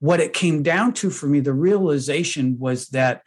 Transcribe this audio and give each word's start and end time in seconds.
what 0.00 0.20
it 0.20 0.32
came 0.32 0.62
down 0.62 0.92
to 0.94 1.10
for 1.10 1.26
me, 1.26 1.40
the 1.40 1.52
realization 1.52 2.58
was 2.58 2.88
that 2.88 3.22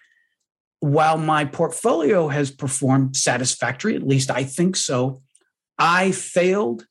while 0.80 1.18
my 1.18 1.46
portfolio 1.46 2.28
has 2.30 2.50
performed 2.50 3.16
satisfactory, 3.16 3.96
at 3.96 4.08
least 4.08 4.32
I 4.32 4.44
think 4.44 4.76
so, 4.76 5.22
I 5.78 6.12
failed 6.12 6.86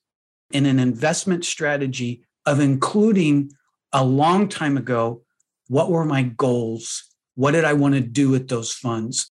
in 0.52 0.66
an 0.66 0.78
investment 0.78 1.44
strategy 1.44 2.24
of 2.46 2.60
including 2.60 3.52
a 3.92 4.04
long 4.04 4.48
time 4.48 4.76
ago 4.76 5.22
what 5.68 5.88
were 5.88 6.04
my 6.04 6.24
goals? 6.24 7.04
What 7.36 7.52
did 7.52 7.64
I 7.64 7.74
want 7.74 7.94
to 7.94 8.00
do 8.00 8.28
with 8.28 8.48
those 8.48 8.72
funds? 8.72 9.30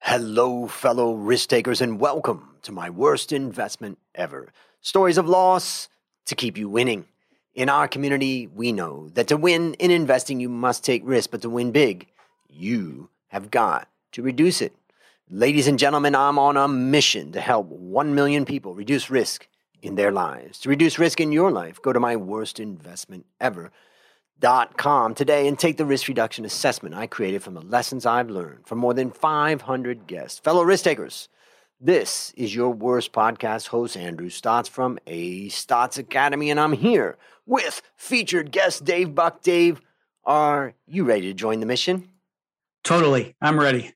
Hello, 0.00 0.66
fellow 0.66 1.14
risk 1.14 1.48
takers, 1.48 1.80
and 1.80 2.00
welcome 2.00 2.56
to 2.62 2.72
my 2.72 2.90
worst 2.90 3.32
investment 3.32 3.98
ever. 4.16 4.52
Stories 4.80 5.16
of 5.16 5.28
loss 5.28 5.88
to 6.28 6.34
keep 6.34 6.56
you 6.56 6.68
winning. 6.68 7.06
In 7.54 7.68
our 7.68 7.88
community, 7.88 8.46
we 8.46 8.72
know 8.72 9.08
that 9.14 9.28
to 9.28 9.36
win 9.36 9.74
in 9.74 9.90
investing, 9.90 10.40
you 10.40 10.48
must 10.48 10.84
take 10.84 11.02
risk, 11.04 11.30
but 11.30 11.42
to 11.42 11.50
win 11.50 11.72
big, 11.72 12.06
you 12.48 13.10
have 13.28 13.50
got 13.50 13.88
to 14.12 14.22
reduce 14.22 14.62
it. 14.62 14.72
Ladies 15.30 15.66
and 15.66 15.78
gentlemen, 15.78 16.14
I'm 16.14 16.38
on 16.38 16.56
a 16.56 16.68
mission 16.68 17.32
to 17.32 17.40
help 17.40 17.66
1 17.66 18.14
million 18.14 18.44
people 18.44 18.74
reduce 18.74 19.10
risk 19.10 19.48
in 19.82 19.96
their 19.96 20.12
lives. 20.12 20.58
To 20.60 20.68
reduce 20.68 20.98
risk 20.98 21.20
in 21.20 21.32
your 21.32 21.50
life, 21.50 21.82
go 21.82 21.92
to 21.92 22.00
my 22.00 22.16
worst 22.16 22.58
investment 22.60 23.26
ever. 23.40 23.70
Dot 24.40 24.76
com 24.76 25.14
today 25.14 25.48
and 25.48 25.58
take 25.58 25.78
the 25.78 25.84
risk 25.84 26.06
reduction 26.06 26.44
assessment 26.44 26.94
I 26.94 27.08
created 27.08 27.42
from 27.42 27.54
the 27.54 27.60
lessons 27.60 28.06
I've 28.06 28.30
learned 28.30 28.66
from 28.66 28.78
more 28.78 28.94
than 28.94 29.10
500 29.10 30.06
guests. 30.06 30.38
Fellow 30.38 30.62
risk 30.62 30.84
takers, 30.84 31.28
this 31.80 32.32
is 32.36 32.54
your 32.54 32.70
worst 32.70 33.12
podcast 33.12 33.68
host, 33.68 33.96
Andrew 33.96 34.28
Stotz 34.28 34.68
from 34.68 34.98
A 35.06 35.48
Stotz 35.48 35.98
Academy, 35.98 36.50
and 36.50 36.58
I'm 36.58 36.72
here 36.72 37.16
with 37.46 37.82
featured 37.96 38.50
guest 38.50 38.84
Dave 38.84 39.14
Buck. 39.14 39.42
Dave, 39.42 39.80
are 40.24 40.74
you 40.86 41.04
ready 41.04 41.22
to 41.28 41.34
join 41.34 41.60
the 41.60 41.66
mission? 41.66 42.08
Totally. 42.82 43.34
I'm 43.40 43.60
ready. 43.60 43.92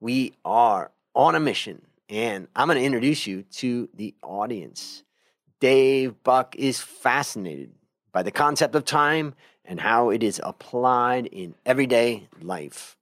We 0.00 0.32
are 0.44 0.92
on 1.14 1.34
a 1.34 1.40
mission, 1.40 1.82
and 2.08 2.48
I'm 2.56 2.68
going 2.68 2.78
to 2.78 2.84
introduce 2.84 3.26
you 3.26 3.42
to 3.42 3.88
the 3.94 4.14
audience. 4.22 5.04
Dave 5.60 6.22
Buck 6.22 6.56
is 6.56 6.80
fascinated 6.80 7.72
by 8.12 8.22
the 8.22 8.30
concept 8.30 8.74
of 8.74 8.84
time 8.84 9.34
and 9.64 9.78
how 9.78 10.08
it 10.10 10.22
is 10.22 10.40
applied 10.42 11.26
in 11.26 11.54
everyday 11.66 12.28
life. 12.40 12.96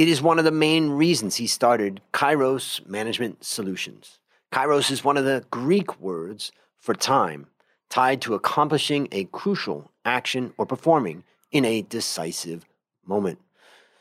It 0.00 0.08
is 0.08 0.22
one 0.22 0.38
of 0.38 0.46
the 0.46 0.50
main 0.50 0.92
reasons 0.92 1.36
he 1.36 1.46
started 1.46 2.00
Kairos 2.14 2.88
Management 2.88 3.44
Solutions. 3.44 4.18
Kairos 4.50 4.90
is 4.90 5.04
one 5.04 5.18
of 5.18 5.26
the 5.26 5.44
Greek 5.50 6.00
words 6.00 6.52
for 6.78 6.94
time 6.94 7.48
tied 7.90 8.22
to 8.22 8.32
accomplishing 8.32 9.08
a 9.12 9.24
crucial 9.24 9.90
action 10.06 10.54
or 10.56 10.64
performing 10.64 11.24
in 11.52 11.66
a 11.66 11.82
decisive 11.82 12.64
moment. 13.04 13.40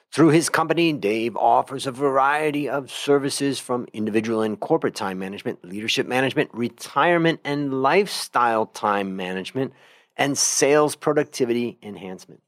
Through 0.09 0.29
his 0.29 0.47
company, 0.47 0.93
Dave 0.93 1.35
offers 1.35 1.85
a 1.85 1.91
variety 1.91 2.69
of 2.69 2.89
services 2.89 3.59
from 3.59 3.85
individual 3.91 4.41
and 4.41 4.57
corporate 4.57 4.95
time 4.95 5.19
management, 5.19 5.65
leadership 5.65 6.07
management, 6.07 6.49
retirement 6.53 7.41
and 7.43 7.81
lifestyle 7.81 8.67
time 8.67 9.17
management, 9.17 9.73
and 10.15 10.37
sales 10.37 10.95
productivity 10.95 11.77
enhancement. 11.83 12.41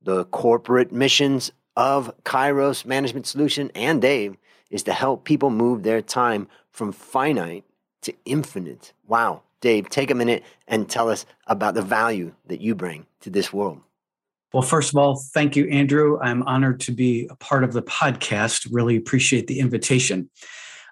The 0.00 0.24
corporate 0.26 0.92
missions 0.92 1.50
of 1.76 2.12
Kairos 2.24 2.84
Management 2.84 3.26
Solution 3.26 3.70
and 3.74 4.00
Dave 4.00 4.36
is 4.70 4.82
to 4.84 4.92
help 4.92 5.24
people 5.24 5.50
move 5.50 5.82
their 5.82 6.02
time 6.02 6.48
from 6.70 6.92
finite 6.92 7.64
to 8.02 8.14
infinite. 8.24 8.92
Wow. 9.06 9.42
Dave, 9.60 9.88
take 9.88 10.10
a 10.10 10.14
minute 10.14 10.42
and 10.66 10.88
tell 10.88 11.08
us 11.08 11.24
about 11.46 11.74
the 11.74 11.82
value 11.82 12.32
that 12.46 12.60
you 12.60 12.74
bring 12.74 13.06
to 13.20 13.30
this 13.30 13.52
world. 13.52 13.80
Well, 14.52 14.62
first 14.62 14.92
of 14.92 14.98
all, 14.98 15.22
thank 15.32 15.56
you, 15.56 15.66
Andrew. 15.68 16.18
I'm 16.20 16.42
honored 16.42 16.80
to 16.80 16.92
be 16.92 17.26
a 17.30 17.36
part 17.36 17.64
of 17.64 17.72
the 17.72 17.82
podcast. 17.82 18.68
Really 18.70 18.96
appreciate 18.96 19.46
the 19.46 19.60
invitation. 19.60 20.28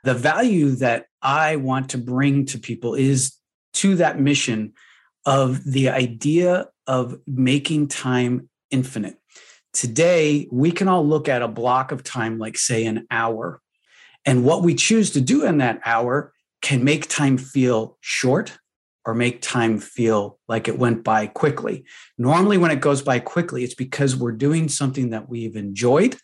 The 0.04 0.14
value 0.14 0.70
that 0.76 1.06
I 1.20 1.56
want 1.56 1.90
to 1.90 1.98
bring 1.98 2.46
to 2.46 2.58
people 2.58 2.94
is 2.94 3.36
to 3.74 3.96
that 3.96 4.18
mission 4.18 4.72
of 5.26 5.62
the 5.64 5.90
idea 5.90 6.68
of 6.86 7.18
making 7.26 7.88
time 7.88 8.48
infinite. 8.70 9.19
Today, 9.72 10.48
we 10.50 10.72
can 10.72 10.88
all 10.88 11.06
look 11.06 11.28
at 11.28 11.42
a 11.42 11.48
block 11.48 11.92
of 11.92 12.02
time, 12.02 12.38
like, 12.38 12.58
say, 12.58 12.86
an 12.86 13.06
hour. 13.10 13.60
And 14.26 14.44
what 14.44 14.62
we 14.62 14.74
choose 14.74 15.10
to 15.12 15.20
do 15.20 15.44
in 15.44 15.58
that 15.58 15.80
hour 15.84 16.32
can 16.60 16.84
make 16.84 17.08
time 17.08 17.38
feel 17.38 17.96
short 18.00 18.58
or 19.04 19.14
make 19.14 19.40
time 19.40 19.78
feel 19.78 20.38
like 20.48 20.68
it 20.68 20.78
went 20.78 21.04
by 21.04 21.26
quickly. 21.26 21.84
Normally, 22.18 22.58
when 22.58 22.70
it 22.70 22.80
goes 22.80 23.00
by 23.00 23.20
quickly, 23.20 23.64
it's 23.64 23.74
because 23.74 24.14
we're 24.16 24.32
doing 24.32 24.68
something 24.68 25.10
that 25.10 25.28
we've 25.28 25.56
enjoyed, 25.56 26.16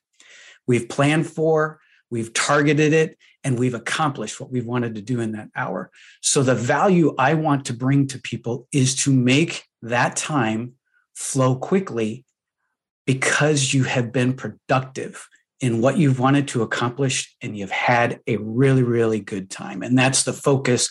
we've 0.67 0.89
planned 0.89 1.27
for, 1.27 1.81
we've 2.11 2.35
targeted 2.35 2.93
it, 2.93 3.17
and 3.45 3.59
we've 3.59 3.75
accomplished 3.75 4.41
what 4.41 4.51
we've 4.51 4.67
wanted 4.67 4.97
to 4.97 5.01
do 5.01 5.21
in 5.21 5.33
that 5.33 5.49
hour. 5.57 5.91
So, 6.21 6.43
the 6.43 6.55
value 6.55 7.15
I 7.17 7.35
want 7.35 7.65
to 7.67 7.73
bring 7.73 8.09
to 8.09 8.21
people 8.21 8.67
is 8.73 8.95
to 9.05 9.13
make 9.13 9.65
that 9.83 10.17
time 10.17 10.73
flow 11.15 11.57
quickly 11.57 12.26
because 13.07 13.73
you 13.73 13.85
have 13.85 14.13
been 14.13 14.35
productive 14.35 15.29
in 15.61 15.81
what 15.81 15.97
you've 15.97 16.19
wanted 16.19 16.49
to 16.49 16.63
accomplish 16.63 17.35
and 17.41 17.57
you've 17.57 17.71
had 17.71 18.21
a 18.27 18.37
really, 18.37 18.83
really 18.83 19.21
good 19.21 19.49
time. 19.51 19.83
And 19.83 19.97
that's 19.97 20.25
the 20.25 20.33
focus 20.33 20.91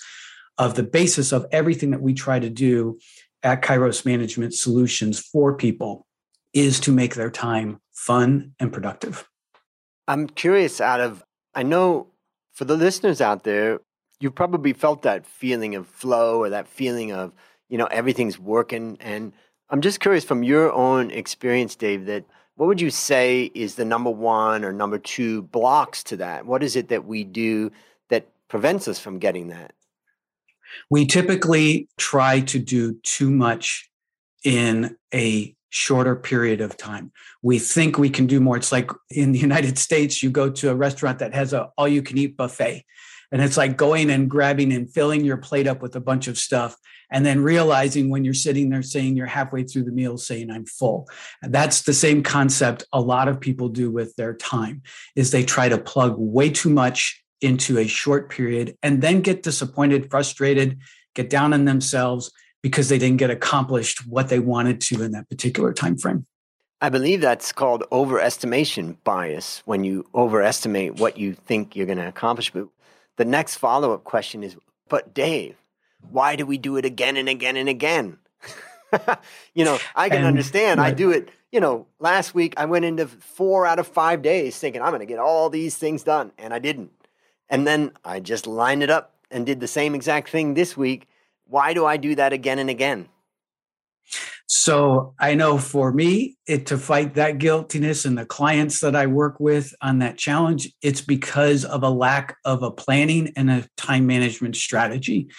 of 0.58 0.76
the 0.76 0.84
basis 0.84 1.32
of 1.32 1.46
everything 1.52 1.92
that 1.92 2.02
we 2.02 2.14
try 2.14 2.40
to 2.40 2.50
do 2.50 2.98
at 3.44 3.62
Kairos 3.62 4.06
Management 4.06 4.54
Solutions 4.54 5.20
for 5.20 5.56
people 5.56 6.08
is 6.54 6.80
to 6.80 6.92
make 6.92 7.16
their 7.16 7.30
time 7.30 7.80
fun 7.94 8.54
and 8.60 8.72
productive. 8.72 9.28
I'm 10.08 10.28
curious 10.28 10.80
out 10.80 11.02
of, 11.02 11.24
I 11.54 11.64
know 11.64 12.08
for 12.54 12.66
the 12.66 12.78
listeners 12.78 13.22
out 13.22 13.44
there, 13.44 13.82
you've 14.20 14.36
probably 14.36 14.74
felt 14.74 15.02
that 15.02 15.26
feeling 15.26 15.76
of 15.76 15.88
flow 15.88 16.40
or 16.40 16.50
that 16.50 16.68
feeling 16.68 17.12
of, 17.12 17.34
you 17.70 17.78
know, 17.78 17.88
everything's 17.88 18.40
working. 18.40 18.98
And 19.02 19.34
I'm 19.70 19.82
just 19.82 20.00
curious 20.00 20.24
from 20.24 20.44
your 20.44 20.72
own 20.72 21.12
experience, 21.12 21.76
Dave, 21.76 22.06
that 22.06 22.26
what 22.56 22.68
would 22.68 22.82
you 22.82 22.90
say 22.92 23.52
is 23.54 23.76
the 23.76 23.86
number 23.86 24.10
one 24.10 24.64
or 24.64 24.72
number 24.72 24.98
two 24.98 25.44
blocks 25.44 26.04
to 26.06 26.18
that? 26.18 26.46
What 26.46 26.64
is 26.64 26.76
it 26.76 26.90
that 26.90 27.06
we 27.06 27.24
do 27.24 27.72
that 28.10 28.28
prevents 28.48 28.88
us 28.88 29.00
from 29.00 29.20
getting 29.20 29.50
that? 29.50 29.74
We 30.90 31.06
typically 31.06 31.88
try 31.98 32.42
to 32.42 32.60
do 32.60 32.94
too 33.04 33.30
much 33.30 33.90
in 34.44 34.96
a 35.14 35.55
shorter 35.70 36.16
period 36.16 36.62
of 36.62 36.78
time. 36.78 37.12
We 37.42 37.60
think 37.60 37.98
we 37.98 38.10
can 38.10 38.28
do 38.28 38.40
more. 38.40 38.58
It's 38.58 38.72
like 38.72 38.92
in 39.10 39.32
the 39.32 39.40
United 39.50 39.78
States, 39.78 40.24
you 40.24 40.30
go 40.30 40.50
to 40.50 40.70
a 40.70 40.76
restaurant 40.76 41.20
that 41.20 41.34
has 41.34 41.54
a 41.54 41.70
all 41.78 41.88
you 41.88 42.02
can 42.02 42.18
eat 42.18 42.38
buffet. 42.38 42.86
And 43.32 43.42
it's 43.42 43.58
like 43.58 43.76
going 43.76 44.10
and 44.12 44.30
grabbing 44.30 44.72
and 44.72 44.90
filling 44.90 45.26
your 45.26 45.38
plate 45.38 45.68
up 45.68 45.82
with 45.82 45.96
a 45.96 46.00
bunch 46.00 46.28
of 46.28 46.38
stuff 46.38 46.78
and 47.12 47.26
then 47.26 47.44
realizing 47.44 48.10
when 48.10 48.24
you're 48.24 48.34
sitting 48.34 48.70
there 48.70 48.82
saying 48.82 49.16
you're 49.16 49.26
halfway 49.26 49.64
through 49.64 49.84
the 49.84 49.92
meal 49.92 50.18
saying 50.18 50.50
I'm 50.50 50.66
full. 50.66 51.10
That's 51.42 51.82
the 51.82 51.94
same 51.94 52.24
concept 52.24 52.86
a 52.94 53.02
lot 53.02 53.28
of 53.28 53.40
people 53.40 53.70
do 53.70 53.92
with 53.92 54.16
their 54.16 54.34
time 54.34 54.84
is 55.16 55.32
they 55.32 55.44
try 55.44 55.70
to 55.70 55.78
plug 55.78 56.16
way 56.18 56.50
too 56.50 56.70
much 56.70 57.24
into 57.42 57.78
a 57.78 57.88
short 57.88 58.30
period 58.30 58.78
and 58.82 59.02
then 59.02 59.22
get 59.22 59.44
disappointed, 59.44 60.10
frustrated, 60.10 60.80
get 61.14 61.30
down 61.30 61.54
on 61.54 61.66
themselves 61.66 62.32
because 62.66 62.90
they 62.90 62.98
didn't 62.98 63.18
get 63.18 63.30
accomplished 63.30 64.08
what 64.08 64.28
they 64.30 64.40
wanted 64.40 64.82
to 64.82 65.04
in 65.04 65.12
that 65.12 65.30
particular 65.30 65.72
time 65.72 65.96
frame. 65.96 66.26
I 66.82 66.90
believe 66.90 67.22
that's 67.22 67.52
called 67.52 67.84
overestimation 67.92 68.98
bias 69.04 69.62
when 69.66 69.84
you 69.84 70.08
overestimate 70.16 70.96
what 70.96 71.16
you 71.16 71.36
think 71.36 71.76
you're 71.76 71.86
going 71.86 72.00
to 72.00 72.08
accomplish. 72.08 72.50
But 72.50 72.70
the 73.18 73.26
next 73.26 73.58
follow 73.58 73.94
up 73.94 74.04
question 74.04 74.44
is, 74.44 74.58
but 74.90 75.14
Dave, 75.14 75.56
why 76.10 76.36
do 76.36 76.48
we 76.48 76.58
do 76.58 76.76
it 76.78 76.86
again 76.86 77.18
and 77.18 77.30
again 77.30 77.56
and 77.56 77.70
again? 77.70 78.18
you 79.54 79.64
know, 79.64 79.78
I 79.96 80.10
can 80.10 80.18
and, 80.18 80.28
understand. 80.28 80.80
Right. 80.80 80.88
I 80.88 80.92
do 80.92 81.12
it, 81.12 81.30
you 81.52 81.60
know, 81.60 81.86
last 82.00 82.34
week 82.34 82.56
I 82.58 82.66
went 82.66 82.86
into 82.86 83.06
four 83.06 83.68
out 83.68 83.78
of 83.78 83.86
five 83.86 84.24
days 84.24 84.58
thinking 84.58 84.82
I'm 84.82 84.90
going 84.90 85.02
to 85.02 85.06
get 85.06 85.20
all 85.20 85.52
these 85.52 85.78
things 85.78 86.02
done, 86.02 86.32
and 86.40 86.52
I 86.52 86.58
didn't. 86.58 86.94
And 87.48 87.68
then 87.68 87.92
I 88.04 88.22
just 88.22 88.48
lined 88.48 88.82
it 88.82 88.90
up 88.90 89.14
and 89.30 89.46
did 89.46 89.60
the 89.60 89.68
same 89.68 89.94
exact 89.94 90.30
thing 90.30 90.56
this 90.56 90.76
week. 90.76 91.08
Why 91.48 91.74
do 91.74 91.86
I 91.86 91.98
do 91.98 92.16
that 92.16 92.34
again 92.34 92.60
and 92.60 92.70
again? 92.70 93.10
So 94.48 95.16
I 95.20 95.34
know 95.34 95.58
for 95.58 95.92
me, 95.92 96.38
it 96.48 96.68
to 96.68 96.78
fight 96.78 97.16
that 97.16 97.40
guiltiness 97.40 98.06
and 98.06 98.18
the 98.18 98.26
clients 98.26 98.80
that 98.82 98.96
I 98.96 99.08
work 99.08 99.40
with 99.40 99.74
on 99.82 100.00
that 100.00 100.18
challenge, 100.18 100.72
it's 100.82 101.02
because 101.02 101.66
of 101.66 101.84
a 101.84 101.90
lack 101.90 102.38
of 102.46 102.62
a 102.62 102.70
planning 102.70 103.34
and 103.36 103.50
a 103.50 103.68
time 103.76 104.06
management 104.06 104.56
strategy. 104.56 105.30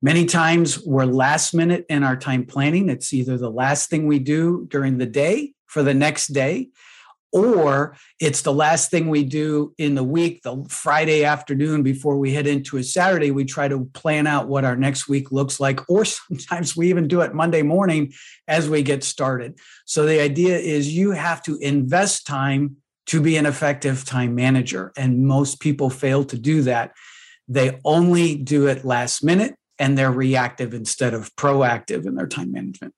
Many 0.00 0.24
times 0.24 0.82
we're 0.84 1.04
last 1.04 1.54
minute 1.54 1.84
in 1.88 2.02
our 2.02 2.16
time 2.16 2.46
planning. 2.46 2.88
It's 2.88 3.12
either 3.12 3.36
the 3.36 3.50
last 3.50 3.90
thing 3.90 4.06
we 4.06 4.18
do 4.18 4.66
during 4.70 4.98
the 4.98 5.06
day 5.06 5.52
for 5.66 5.82
the 5.82 5.94
next 5.94 6.28
day, 6.28 6.68
or 7.36 7.94
it's 8.18 8.40
the 8.40 8.52
last 8.52 8.90
thing 8.90 9.10
we 9.10 9.22
do 9.22 9.74
in 9.76 9.94
the 9.94 10.02
week, 10.02 10.42
the 10.42 10.64
Friday 10.70 11.22
afternoon 11.22 11.82
before 11.82 12.16
we 12.16 12.32
head 12.32 12.46
into 12.46 12.78
a 12.78 12.82
Saturday. 12.82 13.30
We 13.30 13.44
try 13.44 13.68
to 13.68 13.84
plan 13.92 14.26
out 14.26 14.48
what 14.48 14.64
our 14.64 14.74
next 14.74 15.06
week 15.06 15.30
looks 15.30 15.60
like, 15.60 15.88
or 15.90 16.04
sometimes 16.06 16.74
we 16.74 16.88
even 16.88 17.08
do 17.08 17.20
it 17.20 17.34
Monday 17.34 17.60
morning 17.60 18.14
as 18.48 18.70
we 18.70 18.82
get 18.82 19.04
started. 19.04 19.58
So 19.84 20.06
the 20.06 20.18
idea 20.20 20.56
is 20.56 20.94
you 20.94 21.10
have 21.10 21.42
to 21.42 21.58
invest 21.58 22.26
time 22.26 22.76
to 23.08 23.20
be 23.20 23.36
an 23.36 23.44
effective 23.44 24.06
time 24.06 24.34
manager. 24.34 24.92
And 24.96 25.26
most 25.26 25.60
people 25.60 25.90
fail 25.90 26.24
to 26.24 26.38
do 26.38 26.62
that. 26.62 26.92
They 27.48 27.78
only 27.84 28.34
do 28.34 28.66
it 28.66 28.84
last 28.84 29.22
minute 29.22 29.56
and 29.78 29.96
they're 29.96 30.10
reactive 30.10 30.72
instead 30.72 31.12
of 31.12 31.36
proactive 31.36 32.06
in 32.06 32.14
their 32.14 32.26
time 32.26 32.50
management. 32.50 32.94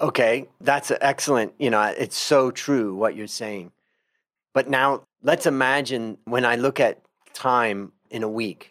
Okay, 0.00 0.48
that's 0.60 0.92
excellent. 1.00 1.54
You 1.58 1.70
know, 1.70 1.82
it's 1.82 2.16
so 2.16 2.52
true 2.52 2.94
what 2.94 3.16
you're 3.16 3.26
saying. 3.26 3.72
But 4.54 4.68
now 4.68 5.02
let's 5.22 5.46
imagine 5.46 6.18
when 6.24 6.44
I 6.44 6.54
look 6.54 6.78
at 6.78 7.00
time 7.34 7.92
in 8.10 8.22
a 8.22 8.28
week, 8.28 8.70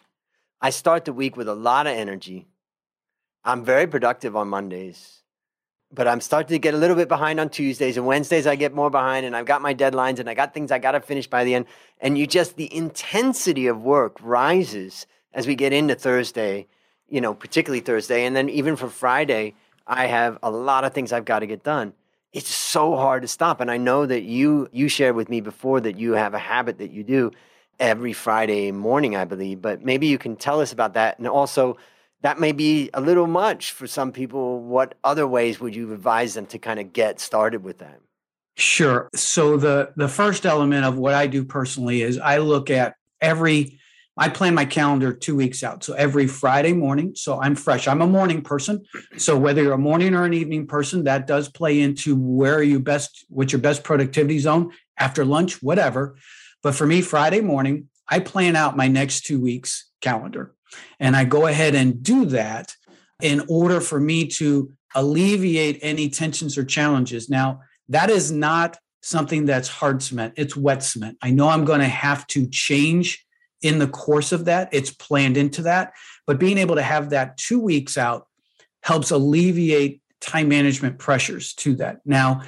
I 0.60 0.70
start 0.70 1.04
the 1.04 1.12
week 1.12 1.36
with 1.36 1.48
a 1.48 1.54
lot 1.54 1.86
of 1.86 1.94
energy. 1.94 2.46
I'm 3.44 3.64
very 3.64 3.86
productive 3.86 4.36
on 4.36 4.48
Mondays, 4.48 5.22
but 5.92 6.08
I'm 6.08 6.20
starting 6.20 6.54
to 6.54 6.58
get 6.58 6.74
a 6.74 6.78
little 6.78 6.96
bit 6.96 7.08
behind 7.08 7.38
on 7.40 7.50
Tuesdays 7.50 7.96
and 7.98 8.06
Wednesdays. 8.06 8.46
I 8.46 8.56
get 8.56 8.74
more 8.74 8.90
behind, 8.90 9.26
and 9.26 9.36
I've 9.36 9.46
got 9.46 9.62
my 9.62 9.74
deadlines 9.74 10.18
and 10.18 10.28
I 10.28 10.34
got 10.34 10.54
things 10.54 10.72
I 10.72 10.78
got 10.78 10.92
to 10.92 11.00
finish 11.00 11.26
by 11.26 11.44
the 11.44 11.54
end. 11.54 11.66
And 12.00 12.16
you 12.16 12.26
just, 12.26 12.56
the 12.56 12.74
intensity 12.74 13.66
of 13.66 13.82
work 13.82 14.16
rises 14.22 15.06
as 15.34 15.46
we 15.46 15.54
get 15.54 15.72
into 15.74 15.94
Thursday, 15.94 16.66
you 17.08 17.20
know, 17.20 17.34
particularly 17.34 17.80
Thursday. 17.80 18.24
And 18.24 18.34
then 18.34 18.48
even 18.48 18.76
for 18.76 18.88
Friday, 18.88 19.54
I 19.88 20.06
have 20.06 20.38
a 20.42 20.50
lot 20.50 20.84
of 20.84 20.92
things 20.92 21.12
I've 21.12 21.24
got 21.24 21.40
to 21.40 21.46
get 21.46 21.64
done. 21.64 21.94
It's 22.32 22.54
so 22.54 22.94
hard 22.94 23.22
to 23.22 23.28
stop. 23.28 23.60
And 23.60 23.70
I 23.70 23.78
know 23.78 24.04
that 24.04 24.22
you 24.22 24.68
you 24.70 24.88
shared 24.88 25.16
with 25.16 25.28
me 25.30 25.40
before 25.40 25.80
that 25.80 25.98
you 25.98 26.12
have 26.12 26.34
a 26.34 26.38
habit 26.38 26.78
that 26.78 26.90
you 26.90 27.02
do 27.02 27.32
every 27.80 28.12
Friday 28.12 28.70
morning, 28.70 29.16
I 29.16 29.24
believe. 29.24 29.62
But 29.62 29.82
maybe 29.82 30.06
you 30.06 30.18
can 30.18 30.36
tell 30.36 30.60
us 30.60 30.72
about 30.72 30.94
that. 30.94 31.18
And 31.18 31.26
also 31.26 31.78
that 32.20 32.38
may 32.38 32.52
be 32.52 32.90
a 32.92 33.00
little 33.00 33.26
much 33.26 33.72
for 33.72 33.86
some 33.86 34.12
people. 34.12 34.60
What 34.60 34.94
other 35.04 35.26
ways 35.26 35.58
would 35.60 35.74
you 35.74 35.92
advise 35.92 36.34
them 36.34 36.46
to 36.46 36.58
kind 36.58 36.80
of 36.80 36.92
get 36.92 37.18
started 37.18 37.62
with 37.64 37.78
that? 37.78 38.00
Sure. 38.56 39.08
So 39.14 39.56
the 39.56 39.92
the 39.96 40.08
first 40.08 40.44
element 40.44 40.84
of 40.84 40.98
what 40.98 41.14
I 41.14 41.28
do 41.28 41.44
personally 41.44 42.02
is 42.02 42.18
I 42.18 42.38
look 42.38 42.70
at 42.70 42.96
every 43.20 43.78
I 44.18 44.28
plan 44.28 44.54
my 44.54 44.64
calendar 44.64 45.12
two 45.12 45.36
weeks 45.36 45.62
out. 45.62 45.84
So 45.84 45.94
every 45.94 46.26
Friday 46.26 46.72
morning, 46.72 47.14
so 47.14 47.40
I'm 47.40 47.54
fresh. 47.54 47.86
I'm 47.86 48.02
a 48.02 48.06
morning 48.06 48.42
person. 48.42 48.84
So 49.16 49.38
whether 49.38 49.62
you're 49.62 49.74
a 49.74 49.78
morning 49.78 50.14
or 50.14 50.24
an 50.24 50.34
evening 50.34 50.66
person, 50.66 51.04
that 51.04 51.28
does 51.28 51.48
play 51.48 51.80
into 51.80 52.16
where 52.16 52.56
are 52.56 52.62
you 52.62 52.80
best, 52.80 53.24
what's 53.28 53.52
your 53.52 53.60
best 53.60 53.84
productivity 53.84 54.40
zone 54.40 54.72
after 54.98 55.24
lunch, 55.24 55.62
whatever. 55.62 56.16
But 56.64 56.74
for 56.74 56.86
me, 56.86 57.00
Friday 57.00 57.40
morning, 57.40 57.88
I 58.08 58.18
plan 58.18 58.56
out 58.56 58.76
my 58.76 58.88
next 58.88 59.24
two 59.24 59.40
weeks 59.40 59.88
calendar. 60.00 60.52
And 60.98 61.14
I 61.14 61.24
go 61.24 61.46
ahead 61.46 61.76
and 61.76 62.02
do 62.02 62.24
that 62.26 62.74
in 63.22 63.44
order 63.48 63.80
for 63.80 64.00
me 64.00 64.26
to 64.26 64.72
alleviate 64.94 65.78
any 65.82 66.10
tensions 66.10 66.58
or 66.58 66.64
challenges. 66.64 67.28
Now, 67.30 67.60
that 67.88 68.10
is 68.10 68.32
not 68.32 68.76
something 69.02 69.46
that's 69.46 69.68
hard 69.68 70.02
cement, 70.02 70.34
it's 70.36 70.56
wet 70.56 70.82
cement. 70.82 71.16
I 71.22 71.30
know 71.30 71.48
I'm 71.48 71.64
going 71.64 71.80
to 71.80 71.86
have 71.86 72.26
to 72.28 72.46
change 72.48 73.24
in 73.62 73.78
the 73.78 73.88
course 73.88 74.32
of 74.32 74.44
that. 74.46 74.68
It's 74.72 74.92
planned 74.92 75.36
into 75.36 75.62
that. 75.62 75.92
But 76.26 76.38
being 76.38 76.58
able 76.58 76.76
to 76.76 76.82
have 76.82 77.10
that 77.10 77.36
two 77.36 77.60
weeks 77.60 77.98
out 77.98 78.26
helps 78.82 79.10
alleviate 79.10 80.00
time 80.20 80.48
management 80.48 80.98
pressures 80.98 81.54
to 81.54 81.76
that. 81.76 82.00
Now, 82.04 82.42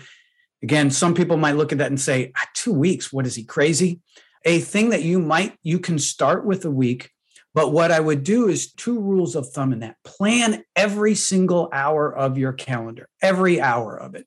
again, 0.62 0.90
some 0.90 1.14
people 1.14 1.36
might 1.36 1.56
look 1.56 1.72
at 1.72 1.78
that 1.78 1.90
and 1.90 2.00
say, 2.00 2.32
ah, 2.36 2.46
two 2.54 2.72
weeks, 2.72 3.12
what 3.12 3.26
is 3.26 3.34
he 3.34 3.44
crazy? 3.44 4.00
A 4.44 4.60
thing 4.60 4.90
that 4.90 5.02
you 5.02 5.20
might, 5.20 5.56
you 5.62 5.78
can 5.78 5.98
start 5.98 6.44
with 6.44 6.64
a 6.64 6.70
week. 6.70 7.10
But 7.52 7.72
what 7.72 7.90
I 7.90 7.98
would 7.98 8.22
do 8.22 8.48
is 8.48 8.72
two 8.72 9.00
rules 9.00 9.34
of 9.34 9.50
thumb 9.50 9.72
in 9.72 9.80
that 9.80 9.96
plan 10.04 10.62
every 10.76 11.16
single 11.16 11.68
hour 11.72 12.14
of 12.14 12.38
your 12.38 12.52
calendar, 12.52 13.08
every 13.20 13.60
hour 13.60 13.96
of 13.96 14.14
it. 14.14 14.26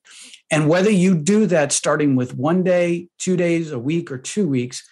And 0.50 0.68
whether 0.68 0.90
you 0.90 1.14
do 1.14 1.46
that 1.46 1.72
starting 1.72 2.16
with 2.16 2.36
one 2.36 2.62
day, 2.62 3.08
two 3.18 3.36
days, 3.36 3.72
a 3.72 3.78
week, 3.78 4.12
or 4.12 4.18
two 4.18 4.46
weeks, 4.46 4.86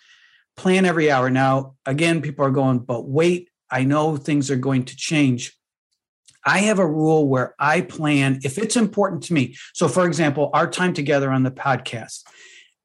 plan 0.57 0.85
every 0.85 1.11
hour. 1.11 1.31
Now, 1.31 1.77
again, 1.87 2.23
people 2.23 2.45
are 2.45 2.51
going, 2.51 2.81
but 2.81 3.09
wait, 3.09 3.49
I 3.71 3.85
know 3.85 4.17
things 4.17 4.51
are 4.51 4.57
going 4.57 4.85
to 4.87 4.97
change. 4.97 5.57
I 6.45 6.59
have 6.61 6.79
a 6.79 6.87
rule 6.87 7.29
where 7.29 7.55
I 7.59 7.81
plan 7.83 8.41
if 8.43 8.59
it's 8.59 8.77
important 8.77 9.23
to 9.25 9.35
me. 9.35 9.57
So, 9.75 9.89
for 9.89 10.07
example, 10.07 10.51
our 10.53 10.69
time 10.69 10.93
together 10.93 11.31
on 11.31 11.45
the 11.45 11.51
podcast, 11.51 12.25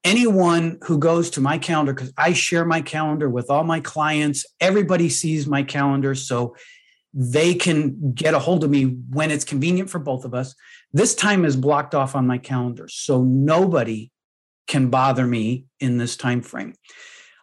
anyone 0.03 0.77
who 0.83 0.97
goes 0.97 1.29
to 1.31 1.41
my 1.41 1.57
calendar, 1.57 1.93
because 1.93 2.13
I 2.17 2.33
share 2.33 2.65
my 2.65 2.81
calendar 2.81 3.29
with 3.29 3.49
all 3.49 3.63
my 3.63 3.79
clients, 3.79 4.45
everybody 4.61 5.09
sees 5.09 5.47
my 5.47 5.63
calendar. 5.63 6.13
So 6.15 6.55
they 7.13 7.55
can 7.55 8.13
get 8.13 8.35
a 8.35 8.39
hold 8.39 8.63
of 8.63 8.69
me 8.69 8.83
when 9.09 9.31
it's 9.31 9.43
convenient 9.43 9.89
for 9.89 9.99
both 9.99 10.23
of 10.23 10.35
us. 10.35 10.53
This 10.93 11.15
time 11.15 11.45
is 11.45 11.55
blocked 11.55 11.95
off 11.95 12.15
on 12.15 12.27
my 12.27 12.37
calendar. 12.37 12.87
So 12.87 13.23
nobody 13.23 14.11
can 14.67 14.89
bother 14.89 15.25
me 15.25 15.65
in 15.79 15.97
this 15.97 16.15
time 16.15 16.41
frame 16.41 16.75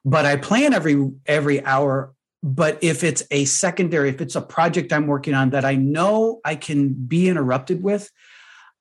but 0.04 0.26
I 0.26 0.36
plan 0.36 0.74
every 0.74 1.10
every 1.26 1.64
hour. 1.64 2.12
But 2.42 2.78
if 2.82 3.04
it's 3.04 3.22
a 3.30 3.46
secondary, 3.46 4.10
if 4.10 4.20
it's 4.20 4.36
a 4.36 4.42
project 4.42 4.92
I'm 4.92 5.06
working 5.06 5.32
on 5.32 5.50
that 5.50 5.64
I 5.64 5.76
know 5.76 6.40
I 6.44 6.56
can 6.56 6.92
be 6.92 7.28
interrupted 7.28 7.82
with, 7.82 8.10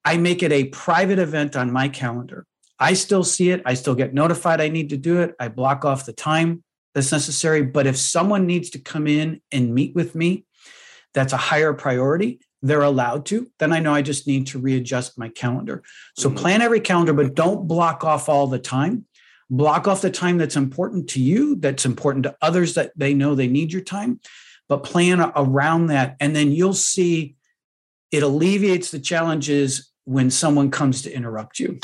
I 0.04 0.18
make 0.18 0.44
it 0.44 0.52
a 0.52 0.66
private 0.66 1.18
event 1.18 1.56
on 1.56 1.72
my 1.72 1.88
calendar. 1.88 2.46
I 2.78 2.94
still 2.94 3.24
see 3.24 3.52
it. 3.52 3.62
I 3.66 3.76
still 3.76 3.96
get 3.96 4.14
notified 4.14 4.60
I 4.60 4.68
need 4.68 4.90
to 4.90 4.98
do 4.98 5.22
it. 5.22 5.34
I 5.40 5.48
block 5.48 5.86
off 5.86 6.06
the 6.06 6.12
time 6.12 6.64
that's 6.94 7.14
necessary. 7.14 7.64
But 7.64 7.88
if 7.88 7.96
someone 7.96 8.46
needs 8.46 8.70
to 8.72 8.80
come 8.80 9.08
in 9.08 9.42
and 9.52 9.74
meet 9.74 9.96
with 9.96 10.16
me, 10.16 10.46
that's 11.14 11.32
a 11.32 11.38
higher 11.38 11.72
priority. 11.74 12.42
They're 12.62 12.82
allowed 12.82 13.26
to. 13.28 13.48
Then 13.60 13.72
I 13.72 13.80
know 13.80 13.94
I 13.94 14.02
just 14.02 14.28
need 14.28 14.48
to 14.48 14.60
readjust 14.60 15.18
my 15.18 15.30
calendar. 15.30 15.84
So 16.18 16.28
mm-hmm. 16.28 16.38
plan 16.38 16.62
every 16.62 16.82
calendar, 16.82 17.14
but 17.14 17.36
don't 17.36 17.68
block 17.68 18.04
off 18.04 18.28
all 18.28 18.48
the 18.48 18.60
time 18.60 19.06
block 19.50 19.88
off 19.88 20.02
the 20.02 20.10
time 20.10 20.38
that's 20.38 20.56
important 20.56 21.10
to 21.10 21.22
you, 21.22 21.56
that's 21.56 21.86
important 21.86 22.24
to 22.24 22.36
others 22.42 22.74
that 22.76 22.92
they 22.96 23.14
know 23.14 23.36
they 23.36 23.48
need 23.48 23.72
your 23.72 23.82
time, 23.82 24.20
but 24.68 24.84
plan 24.84 25.32
around 25.36 25.88
that. 25.88 26.16
And 26.20 26.36
then 26.36 26.52
you'll 26.52 26.74
see 26.74 27.36
it 28.12 28.24
alleviates 28.24 28.92
the 28.92 29.00
challenges 29.00 29.92
when 30.06 30.30
someone 30.30 30.72
comes 30.72 31.02
to 31.04 31.12
interrupt 31.12 31.60
you. 31.60 31.80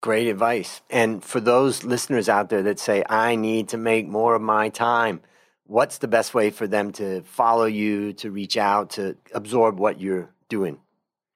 Great 0.00 0.28
advice. 0.28 0.80
And 0.90 1.22
for 1.22 1.40
those 1.40 1.84
listeners 1.84 2.28
out 2.28 2.48
there 2.48 2.62
that 2.62 2.78
say, 2.78 3.04
I 3.08 3.36
need 3.36 3.68
to 3.68 3.76
make 3.76 4.08
more 4.08 4.34
of 4.34 4.42
my 4.42 4.68
time, 4.68 5.20
what's 5.64 5.98
the 5.98 6.08
best 6.08 6.34
way 6.34 6.50
for 6.50 6.66
them 6.66 6.92
to 6.92 7.22
follow 7.22 7.66
you, 7.66 8.12
to 8.14 8.30
reach 8.30 8.56
out, 8.56 8.90
to 8.90 9.16
absorb 9.32 9.78
what 9.78 10.00
you're 10.00 10.32
doing? 10.48 10.78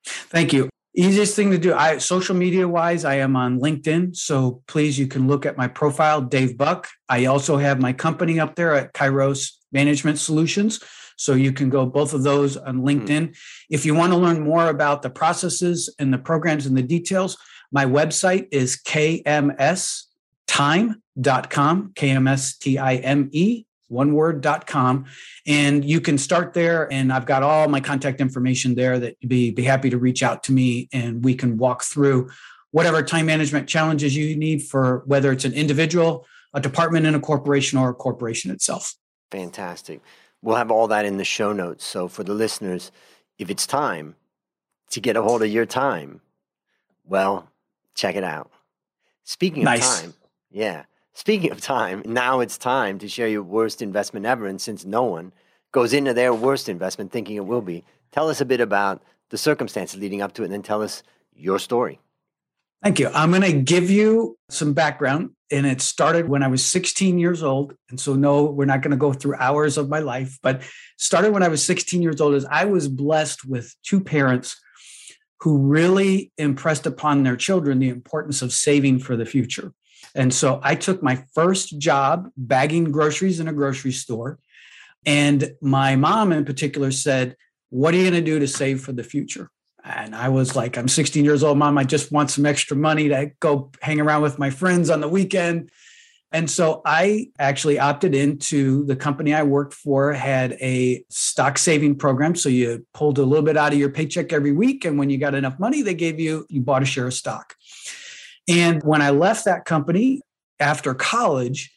Thank 0.04 0.52
you 0.52 0.68
easiest 0.96 1.36
thing 1.36 1.50
to 1.50 1.58
do 1.58 1.74
i 1.74 1.98
social 1.98 2.34
media 2.34 2.66
wise 2.66 3.04
i 3.04 3.14
am 3.14 3.36
on 3.36 3.60
linkedin 3.60 4.16
so 4.16 4.62
please 4.66 4.98
you 4.98 5.06
can 5.06 5.28
look 5.28 5.44
at 5.44 5.56
my 5.56 5.68
profile 5.68 6.22
dave 6.22 6.56
buck 6.56 6.88
i 7.08 7.26
also 7.26 7.58
have 7.58 7.80
my 7.80 7.92
company 7.92 8.40
up 8.40 8.54
there 8.56 8.74
at 8.74 8.94
kairos 8.94 9.52
management 9.72 10.18
solutions 10.18 10.82
so 11.16 11.34
you 11.34 11.52
can 11.52 11.68
go 11.70 11.86
both 11.86 12.14
of 12.14 12.22
those 12.22 12.56
on 12.56 12.78
hmm. 12.78 12.86
linkedin 12.86 13.28
mm. 13.28 13.36
if 13.68 13.84
you 13.84 13.94
want 13.94 14.12
to 14.12 14.18
learn 14.18 14.40
more 14.40 14.68
about 14.68 15.02
the 15.02 15.10
processes 15.10 15.94
and 15.98 16.12
the 16.12 16.18
programs 16.18 16.66
and 16.66 16.76
the 16.76 16.82
details 16.82 17.36
my 17.70 17.84
website 17.84 18.48
is 18.50 18.76
kmstime.com 18.76 19.82
kmstime 21.94 23.64
one 23.88 24.12
word.com 24.14 25.04
and 25.46 25.84
you 25.84 26.00
can 26.00 26.18
start 26.18 26.52
there 26.54 26.92
and 26.92 27.12
i've 27.12 27.26
got 27.26 27.42
all 27.42 27.68
my 27.68 27.80
contact 27.80 28.20
information 28.20 28.74
there 28.74 28.98
that 28.98 29.16
you'd 29.20 29.28
be 29.28 29.50
be 29.50 29.62
happy 29.62 29.90
to 29.90 29.98
reach 29.98 30.22
out 30.22 30.42
to 30.42 30.52
me 30.52 30.88
and 30.92 31.24
we 31.24 31.34
can 31.34 31.56
walk 31.56 31.84
through 31.84 32.28
whatever 32.76 33.02
time 33.02 33.26
management 33.26 33.68
challenges 33.68 34.16
you 34.16 34.36
need 34.36 34.62
for 34.62 35.02
whether 35.06 35.32
it's 35.32 35.44
an 35.44 35.52
individual 35.54 36.26
a 36.52 36.60
department 36.60 37.06
in 37.06 37.14
a 37.14 37.20
corporation 37.20 37.78
or 37.78 37.90
a 37.90 37.94
corporation 37.94 38.50
itself. 38.50 38.94
Fantastic. 39.30 40.00
We'll 40.42 40.56
have 40.56 40.70
all 40.70 40.88
that 40.88 41.04
in 41.04 41.16
the 41.16 41.24
show 41.24 41.52
notes. 41.52 41.84
So 41.84 42.08
for 42.08 42.24
the 42.24 42.34
listeners 42.34 42.92
if 43.38 43.50
it's 43.50 43.66
time 43.66 44.16
to 44.90 45.00
get 45.00 45.16
a 45.16 45.22
hold 45.22 45.42
of 45.42 45.48
your 45.48 45.66
time 45.66 46.20
well 47.04 47.48
check 47.94 48.14
it 48.14 48.24
out. 48.24 48.50
Speaking 49.24 49.62
of 49.62 49.64
nice. 49.64 50.02
time 50.02 50.14
yeah 50.50 50.84
Speaking 51.16 51.50
of 51.50 51.62
time, 51.62 52.02
now 52.04 52.40
it's 52.40 52.58
time 52.58 52.98
to 52.98 53.08
share 53.08 53.26
your 53.26 53.42
worst 53.42 53.80
investment 53.80 54.26
ever. 54.26 54.46
And 54.46 54.60
since 54.60 54.84
no 54.84 55.04
one 55.04 55.32
goes 55.72 55.94
into 55.94 56.12
their 56.12 56.34
worst 56.34 56.68
investment 56.68 57.10
thinking 57.10 57.36
it 57.36 57.46
will 57.46 57.62
be, 57.62 57.84
tell 58.12 58.28
us 58.28 58.42
a 58.42 58.44
bit 58.44 58.60
about 58.60 59.02
the 59.30 59.38
circumstances 59.38 59.98
leading 59.98 60.20
up 60.20 60.34
to 60.34 60.42
it 60.42 60.44
and 60.44 60.52
then 60.52 60.62
tell 60.62 60.82
us 60.82 61.02
your 61.34 61.58
story. 61.58 62.00
Thank 62.82 62.98
you. 62.98 63.08
I'm 63.14 63.30
going 63.30 63.40
to 63.40 63.54
give 63.54 63.90
you 63.90 64.36
some 64.50 64.74
background. 64.74 65.30
And 65.50 65.64
it 65.64 65.80
started 65.80 66.28
when 66.28 66.42
I 66.42 66.48
was 66.48 66.62
16 66.66 67.18
years 67.18 67.42
old. 67.42 67.74
And 67.88 67.98
so, 67.98 68.12
no, 68.12 68.44
we're 68.44 68.66
not 68.66 68.82
going 68.82 68.90
to 68.90 68.98
go 68.98 69.14
through 69.14 69.36
hours 69.36 69.78
of 69.78 69.88
my 69.88 70.00
life, 70.00 70.38
but 70.42 70.60
started 70.98 71.32
when 71.32 71.42
I 71.42 71.48
was 71.48 71.64
16 71.64 72.02
years 72.02 72.20
old. 72.20 72.34
As 72.34 72.44
I 72.44 72.66
was 72.66 72.88
blessed 72.88 73.42
with 73.46 73.74
two 73.82 74.02
parents 74.02 74.60
who 75.40 75.56
really 75.56 76.30
impressed 76.36 76.84
upon 76.84 77.22
their 77.22 77.36
children 77.36 77.78
the 77.78 77.88
importance 77.88 78.42
of 78.42 78.52
saving 78.52 78.98
for 78.98 79.16
the 79.16 79.24
future. 79.24 79.72
And 80.14 80.32
so 80.32 80.60
I 80.62 80.74
took 80.74 81.02
my 81.02 81.24
first 81.34 81.78
job 81.78 82.28
bagging 82.36 82.90
groceries 82.90 83.40
in 83.40 83.48
a 83.48 83.52
grocery 83.52 83.92
store. 83.92 84.38
And 85.04 85.52
my 85.60 85.96
mom, 85.96 86.32
in 86.32 86.44
particular, 86.44 86.90
said, 86.90 87.36
What 87.70 87.94
are 87.94 87.98
you 87.98 88.10
going 88.10 88.24
to 88.24 88.30
do 88.30 88.38
to 88.38 88.48
save 88.48 88.80
for 88.80 88.92
the 88.92 89.04
future? 89.04 89.50
And 89.84 90.16
I 90.16 90.30
was 90.30 90.56
like, 90.56 90.76
I'm 90.76 90.88
16 90.88 91.24
years 91.24 91.44
old, 91.44 91.58
mom. 91.58 91.78
I 91.78 91.84
just 91.84 92.10
want 92.10 92.30
some 92.30 92.44
extra 92.44 92.76
money 92.76 93.08
to 93.08 93.30
go 93.38 93.70
hang 93.80 94.00
around 94.00 94.22
with 94.22 94.38
my 94.38 94.50
friends 94.50 94.90
on 94.90 95.00
the 95.00 95.08
weekend. 95.08 95.70
And 96.32 96.50
so 96.50 96.82
I 96.84 97.28
actually 97.38 97.78
opted 97.78 98.14
into 98.14 98.84
the 98.86 98.96
company 98.96 99.32
I 99.32 99.44
worked 99.44 99.74
for 99.74 100.12
had 100.12 100.52
a 100.60 101.04
stock 101.08 101.56
saving 101.56 101.96
program. 101.96 102.34
So 102.34 102.48
you 102.48 102.84
pulled 102.92 103.18
a 103.18 103.22
little 103.22 103.44
bit 103.44 103.56
out 103.56 103.72
of 103.72 103.78
your 103.78 103.90
paycheck 103.90 104.32
every 104.32 104.50
week. 104.50 104.84
And 104.84 104.98
when 104.98 105.08
you 105.08 105.18
got 105.18 105.34
enough 105.34 105.58
money, 105.60 105.82
they 105.82 105.94
gave 105.94 106.18
you, 106.18 106.44
you 106.50 106.60
bought 106.60 106.82
a 106.82 106.86
share 106.86 107.06
of 107.06 107.14
stock. 107.14 107.54
And 108.48 108.82
when 108.82 109.02
I 109.02 109.10
left 109.10 109.44
that 109.44 109.64
company 109.64 110.22
after 110.60 110.94
college 110.94 111.72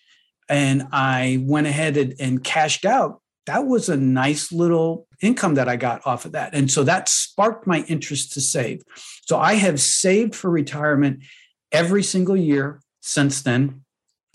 and 0.48 0.88
I 0.92 1.44
went 1.44 1.68
ahead 1.68 1.98
and, 1.98 2.14
and 2.20 2.44
cashed 2.44 2.86
out, 2.86 3.22
that 3.46 3.66
was 3.66 3.90
a 3.90 3.98
nice 3.98 4.52
little 4.52 5.08
income 5.22 5.56
that 5.56 5.68
I 5.68 5.76
got 5.76 6.06
off 6.06 6.26
of 6.26 6.34
that. 6.34 6.54
And 6.54 6.70
so 6.70 6.84
that 6.84 7.10
sparked 7.10 7.66
my 7.66 7.84
interest 7.88 8.34
to 8.34 8.42
save. 8.42 8.84
So 9.26 9.40
I 9.40 9.56
have 9.56 9.82
saved 9.82 10.36
for 10.36 10.50
retirement 10.50 11.24
every 11.72 12.04
single 12.04 12.38
year 12.38 12.82
since 13.02 13.42
then. 13.42 13.84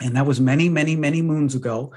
And 0.00 0.16
that 0.16 0.26
was 0.26 0.40
many, 0.40 0.68
many, 0.68 0.96
many 0.96 1.22
moons 1.22 1.54
ago. 1.54 1.92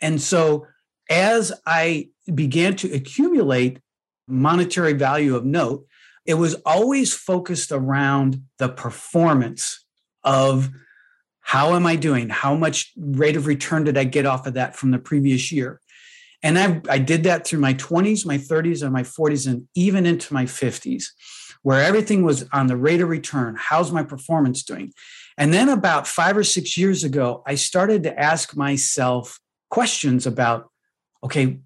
And 0.00 0.20
so 0.20 0.66
as 1.10 1.52
I 1.66 2.08
began 2.34 2.74
to 2.76 2.92
accumulate 2.92 3.78
monetary 4.26 4.94
value 4.94 5.36
of 5.36 5.44
note, 5.44 5.86
it 6.26 6.34
was 6.34 6.54
always 6.66 7.14
focused 7.14 7.72
around 7.72 8.42
the 8.58 8.68
performance 8.68 9.84
of 10.24 10.70
how 11.40 11.74
am 11.74 11.86
I 11.86 11.94
doing? 11.94 12.28
How 12.28 12.56
much 12.56 12.92
rate 12.96 13.36
of 13.36 13.46
return 13.46 13.84
did 13.84 13.96
I 13.96 14.04
get 14.04 14.26
off 14.26 14.46
of 14.46 14.54
that 14.54 14.74
from 14.74 14.90
the 14.90 14.98
previous 14.98 15.52
year? 15.52 15.80
And 16.42 16.58
I, 16.58 16.80
I 16.88 16.98
did 16.98 17.22
that 17.24 17.46
through 17.46 17.60
my 17.60 17.74
20s, 17.74 18.26
my 18.26 18.38
30s, 18.38 18.82
and 18.82 18.92
my 18.92 19.02
40s, 19.02 19.46
and 19.48 19.68
even 19.74 20.06
into 20.06 20.34
my 20.34 20.44
50s, 20.44 21.04
where 21.62 21.82
everything 21.82 22.24
was 22.24 22.48
on 22.52 22.66
the 22.66 22.76
rate 22.76 23.00
of 23.00 23.08
return. 23.08 23.56
How's 23.58 23.92
my 23.92 24.02
performance 24.02 24.62
doing? 24.62 24.92
And 25.38 25.52
then 25.52 25.68
about 25.68 26.06
five 26.06 26.36
or 26.36 26.44
six 26.44 26.76
years 26.76 27.04
ago, 27.04 27.42
I 27.46 27.54
started 27.54 28.02
to 28.04 28.18
ask 28.18 28.56
myself 28.56 29.38
questions 29.70 30.26
about 30.26 30.70
okay, 31.24 31.58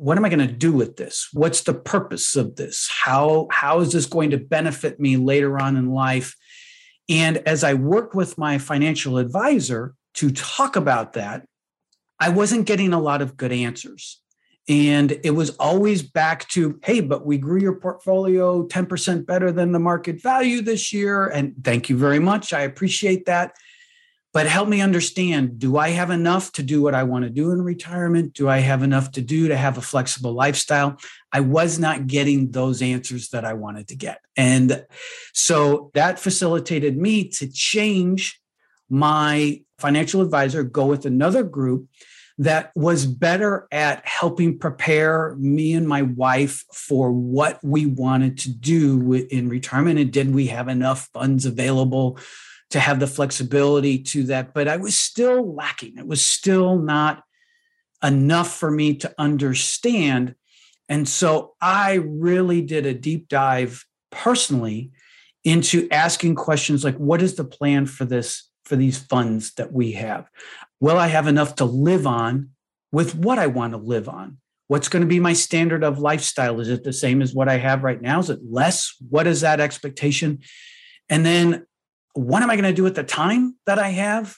what 0.00 0.16
am 0.16 0.24
I 0.24 0.30
going 0.30 0.48
to 0.48 0.54
do 0.54 0.72
with 0.72 0.96
this? 0.96 1.28
What's 1.34 1.60
the 1.64 1.74
purpose 1.74 2.34
of 2.34 2.56
this? 2.56 2.90
How, 3.04 3.48
how 3.50 3.80
is 3.80 3.92
this 3.92 4.06
going 4.06 4.30
to 4.30 4.38
benefit 4.38 4.98
me 4.98 5.18
later 5.18 5.60
on 5.60 5.76
in 5.76 5.90
life? 5.90 6.34
And 7.10 7.36
as 7.46 7.62
I 7.62 7.74
worked 7.74 8.14
with 8.14 8.38
my 8.38 8.56
financial 8.56 9.18
advisor 9.18 9.94
to 10.14 10.30
talk 10.30 10.76
about 10.76 11.12
that, 11.12 11.44
I 12.18 12.30
wasn't 12.30 12.64
getting 12.64 12.94
a 12.94 13.00
lot 13.00 13.20
of 13.20 13.36
good 13.36 13.52
answers. 13.52 14.22
And 14.70 15.20
it 15.22 15.32
was 15.32 15.50
always 15.56 16.02
back 16.02 16.48
to, 16.50 16.80
hey, 16.82 17.00
but 17.00 17.26
we 17.26 17.36
grew 17.36 17.60
your 17.60 17.78
portfolio 17.78 18.66
10% 18.66 19.26
better 19.26 19.52
than 19.52 19.72
the 19.72 19.78
market 19.78 20.22
value 20.22 20.62
this 20.62 20.94
year. 20.94 21.26
And 21.26 21.54
thank 21.62 21.90
you 21.90 21.98
very 21.98 22.20
much. 22.20 22.54
I 22.54 22.62
appreciate 22.62 23.26
that. 23.26 23.52
But 24.32 24.46
help 24.46 24.68
me 24.68 24.80
understand 24.80 25.58
do 25.58 25.76
I 25.76 25.90
have 25.90 26.10
enough 26.10 26.52
to 26.52 26.62
do 26.62 26.82
what 26.82 26.94
I 26.94 27.02
want 27.02 27.24
to 27.24 27.30
do 27.30 27.50
in 27.50 27.62
retirement? 27.62 28.32
Do 28.32 28.48
I 28.48 28.58
have 28.58 28.82
enough 28.82 29.10
to 29.12 29.20
do 29.20 29.48
to 29.48 29.56
have 29.56 29.76
a 29.76 29.82
flexible 29.82 30.32
lifestyle? 30.32 30.98
I 31.32 31.40
was 31.40 31.78
not 31.78 32.06
getting 32.06 32.52
those 32.52 32.80
answers 32.80 33.30
that 33.30 33.44
I 33.44 33.54
wanted 33.54 33.88
to 33.88 33.96
get. 33.96 34.20
And 34.36 34.84
so 35.32 35.90
that 35.94 36.20
facilitated 36.20 36.96
me 36.96 37.28
to 37.30 37.50
change 37.50 38.40
my 38.88 39.62
financial 39.78 40.20
advisor, 40.20 40.62
go 40.62 40.86
with 40.86 41.06
another 41.06 41.42
group 41.42 41.88
that 42.38 42.72
was 42.74 43.04
better 43.04 43.68
at 43.70 44.06
helping 44.06 44.58
prepare 44.58 45.36
me 45.38 45.74
and 45.74 45.86
my 45.86 46.00
wife 46.00 46.64
for 46.72 47.12
what 47.12 47.58
we 47.62 47.84
wanted 47.84 48.38
to 48.38 48.50
do 48.50 49.12
in 49.12 49.48
retirement 49.50 49.98
and 49.98 50.10
did 50.10 50.32
we 50.32 50.46
have 50.46 50.66
enough 50.66 51.10
funds 51.12 51.44
available 51.44 52.18
to 52.70 52.80
have 52.80 53.00
the 53.00 53.06
flexibility 53.06 53.98
to 53.98 54.24
that 54.24 54.54
but 54.54 54.68
i 54.68 54.76
was 54.76 54.96
still 54.96 55.54
lacking 55.54 55.96
it 55.98 56.06
was 56.06 56.22
still 56.22 56.78
not 56.78 57.22
enough 58.02 58.56
for 58.56 58.70
me 58.70 58.94
to 58.94 59.12
understand 59.18 60.34
and 60.88 61.08
so 61.08 61.54
i 61.60 61.94
really 61.94 62.62
did 62.62 62.86
a 62.86 62.94
deep 62.94 63.28
dive 63.28 63.84
personally 64.10 64.90
into 65.44 65.88
asking 65.90 66.34
questions 66.34 66.84
like 66.84 66.96
what 66.96 67.22
is 67.22 67.36
the 67.36 67.44
plan 67.44 67.86
for 67.86 68.04
this 68.04 68.48
for 68.64 68.76
these 68.76 68.98
funds 68.98 69.54
that 69.54 69.72
we 69.72 69.92
have 69.92 70.28
Will 70.80 70.96
I 70.96 71.08
have 71.08 71.26
enough 71.26 71.56
to 71.56 71.66
live 71.66 72.06
on 72.06 72.50
with 72.90 73.14
what 73.14 73.38
I 73.38 73.46
want 73.46 73.74
to 73.74 73.78
live 73.78 74.08
on? 74.08 74.38
What's 74.68 74.88
going 74.88 75.02
to 75.02 75.08
be 75.08 75.20
my 75.20 75.34
standard 75.34 75.84
of 75.84 75.98
lifestyle? 75.98 76.58
Is 76.60 76.68
it 76.68 76.84
the 76.84 76.92
same 76.92 77.20
as 77.20 77.34
what 77.34 77.48
I 77.48 77.58
have 77.58 77.84
right 77.84 78.00
now? 78.00 78.18
Is 78.18 78.30
it 78.30 78.40
less? 78.42 78.94
What 79.10 79.26
is 79.26 79.42
that 79.42 79.60
expectation? 79.60 80.40
And 81.08 81.26
then 81.26 81.66
what 82.14 82.42
am 82.42 82.50
I 82.50 82.56
going 82.56 82.64
to 82.64 82.72
do 82.72 82.82
with 82.82 82.96
the 82.96 83.04
time 83.04 83.56
that 83.66 83.78
I 83.78 83.90
have 83.90 84.36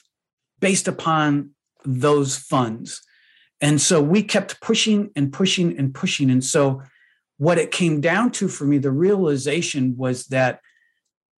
based 0.59 0.87
upon 0.87 1.51
those 1.85 2.37
funds? 2.37 3.01
And 3.61 3.81
so 3.81 4.01
we 4.01 4.23
kept 4.23 4.61
pushing 4.61 5.11
and 5.15 5.31
pushing 5.31 5.77
and 5.77 5.93
pushing. 5.93 6.29
And 6.29 6.43
so 6.43 6.81
what 7.37 7.57
it 7.57 7.71
came 7.71 8.01
down 8.01 8.31
to 8.31 8.47
for 8.47 8.65
me, 8.65 8.77
the 8.77 8.91
realization 8.91 9.95
was 9.97 10.25
that 10.25 10.59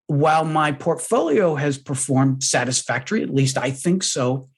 while 0.08 0.46
my 0.46 0.72
portfolio 0.72 1.56
has 1.56 1.78
performed 1.78 2.44
satisfactory, 2.44 3.24
at 3.24 3.34
least 3.34 3.58
I 3.58 3.72
think 3.72 4.04
so, 4.04 4.50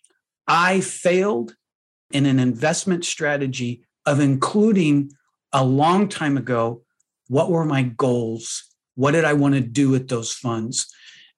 I 0.48 0.82
failed 0.82 1.56
in 2.12 2.26
an 2.26 2.40
investment 2.40 3.06
strategy 3.06 3.84
of 4.06 4.20
including 4.20 5.12
a 5.54 5.64
long 5.64 6.08
time 6.08 6.38
ago 6.38 6.84
what 7.28 7.52
were 7.52 7.66
my 7.66 7.84
goals? 7.84 8.64
What 8.96 9.12
did 9.12 9.26
I 9.26 9.34
want 9.34 9.56
to 9.56 9.62
do 9.62 9.90
with 9.90 10.08
those 10.08 10.34
funds? 10.34 10.88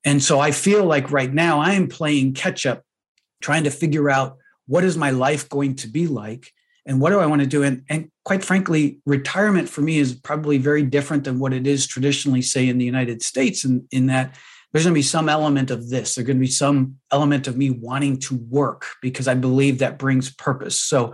And 0.05 0.23
so 0.23 0.39
I 0.39 0.51
feel 0.51 0.85
like 0.85 1.11
right 1.11 1.33
now 1.33 1.59
I 1.59 1.73
am 1.73 1.87
playing 1.87 2.33
catch 2.33 2.65
up, 2.65 2.83
trying 3.41 3.65
to 3.65 3.71
figure 3.71 4.09
out 4.09 4.37
what 4.67 4.83
is 4.83 4.95
my 4.95 5.09
life 5.11 5.49
going 5.49 5.75
to 5.77 5.87
be 5.87 6.07
like 6.07 6.51
and 6.85 6.99
what 6.99 7.11
do 7.11 7.19
I 7.19 7.25
want 7.27 7.41
to 7.41 7.47
do? 7.47 7.63
And, 7.63 7.83
and 7.89 8.09
quite 8.25 8.43
frankly, 8.43 8.99
retirement 9.05 9.69
for 9.69 9.81
me 9.81 9.99
is 9.99 10.15
probably 10.15 10.57
very 10.57 10.83
different 10.83 11.23
than 11.23 11.37
what 11.37 11.53
it 11.53 11.67
is 11.67 11.85
traditionally, 11.85 12.41
say, 12.41 12.67
in 12.67 12.77
the 12.77 12.85
United 12.85 13.21
States, 13.21 13.63
in, 13.63 13.87
in 13.91 14.07
that 14.07 14.35
there's 14.71 14.85
going 14.85 14.93
to 14.93 14.97
be 14.97 15.03
some 15.03 15.29
element 15.29 15.71
of 15.71 15.89
this. 15.89 16.15
There's 16.15 16.25
going 16.25 16.37
to 16.37 16.41
be 16.41 16.47
some 16.47 16.95
element 17.11 17.47
of 17.47 17.57
me 17.57 17.69
wanting 17.69 18.17
to 18.21 18.35
work 18.35 18.85
because 19.01 19.27
I 19.27 19.35
believe 19.35 19.79
that 19.79 19.99
brings 19.99 20.33
purpose. 20.33 20.81
So, 20.81 21.13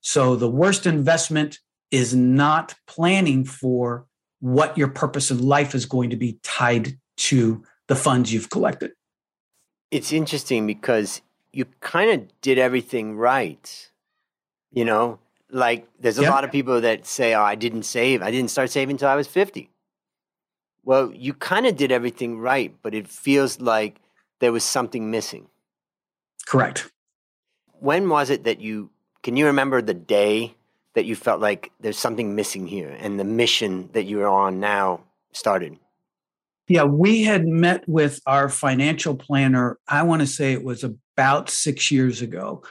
so 0.00 0.36
the 0.36 0.50
worst 0.50 0.86
investment 0.86 1.60
is 1.90 2.14
not 2.14 2.74
planning 2.86 3.44
for 3.44 4.06
what 4.40 4.76
your 4.76 4.88
purpose 4.88 5.30
in 5.30 5.42
life 5.42 5.74
is 5.74 5.86
going 5.86 6.10
to 6.10 6.16
be 6.16 6.38
tied 6.42 6.98
to 7.16 7.62
the 7.88 7.96
funds 7.96 8.32
you've 8.32 8.50
collected. 8.50 8.92
It's 9.90 10.12
interesting 10.12 10.66
because 10.66 11.22
you 11.52 11.66
kind 11.80 12.10
of 12.10 12.40
did 12.40 12.58
everything 12.58 13.16
right. 13.16 13.90
You 14.72 14.84
know, 14.84 15.20
like 15.50 15.88
there's 16.00 16.18
a 16.18 16.22
yep. 16.22 16.32
lot 16.32 16.44
of 16.44 16.52
people 16.52 16.80
that 16.80 17.06
say, 17.06 17.34
"Oh, 17.34 17.42
I 17.42 17.54
didn't 17.54 17.84
save. 17.84 18.22
I 18.22 18.30
didn't 18.30 18.50
start 18.50 18.70
saving 18.70 18.94
until 18.94 19.08
I 19.08 19.14
was 19.14 19.28
50." 19.28 19.70
Well, 20.84 21.12
you 21.12 21.34
kind 21.34 21.66
of 21.66 21.76
did 21.76 21.90
everything 21.90 22.38
right, 22.38 22.74
but 22.82 22.94
it 22.94 23.08
feels 23.08 23.60
like 23.60 24.00
there 24.38 24.52
was 24.52 24.64
something 24.64 25.10
missing. 25.10 25.48
Correct. 26.46 26.90
When 27.80 28.08
was 28.08 28.30
it 28.30 28.44
that 28.44 28.60
you 28.60 28.90
can 29.22 29.36
you 29.36 29.46
remember 29.46 29.82
the 29.82 29.94
day 29.94 30.54
that 30.94 31.04
you 31.04 31.16
felt 31.16 31.40
like 31.40 31.72
there's 31.80 31.98
something 31.98 32.34
missing 32.34 32.66
here 32.66 32.96
and 33.00 33.18
the 33.18 33.24
mission 33.24 33.90
that 33.92 34.04
you're 34.04 34.28
on 34.28 34.60
now 34.60 35.00
started? 35.32 35.78
Yeah, 36.68 36.84
we 36.84 37.22
had 37.22 37.46
met 37.46 37.88
with 37.88 38.20
our 38.26 38.48
financial 38.48 39.14
planner, 39.14 39.78
I 39.86 40.02
want 40.02 40.20
to 40.20 40.26
say 40.26 40.52
it 40.52 40.64
was 40.64 40.84
about 40.84 41.48
six 41.48 41.90
years 41.92 42.22
ago. 42.22 42.64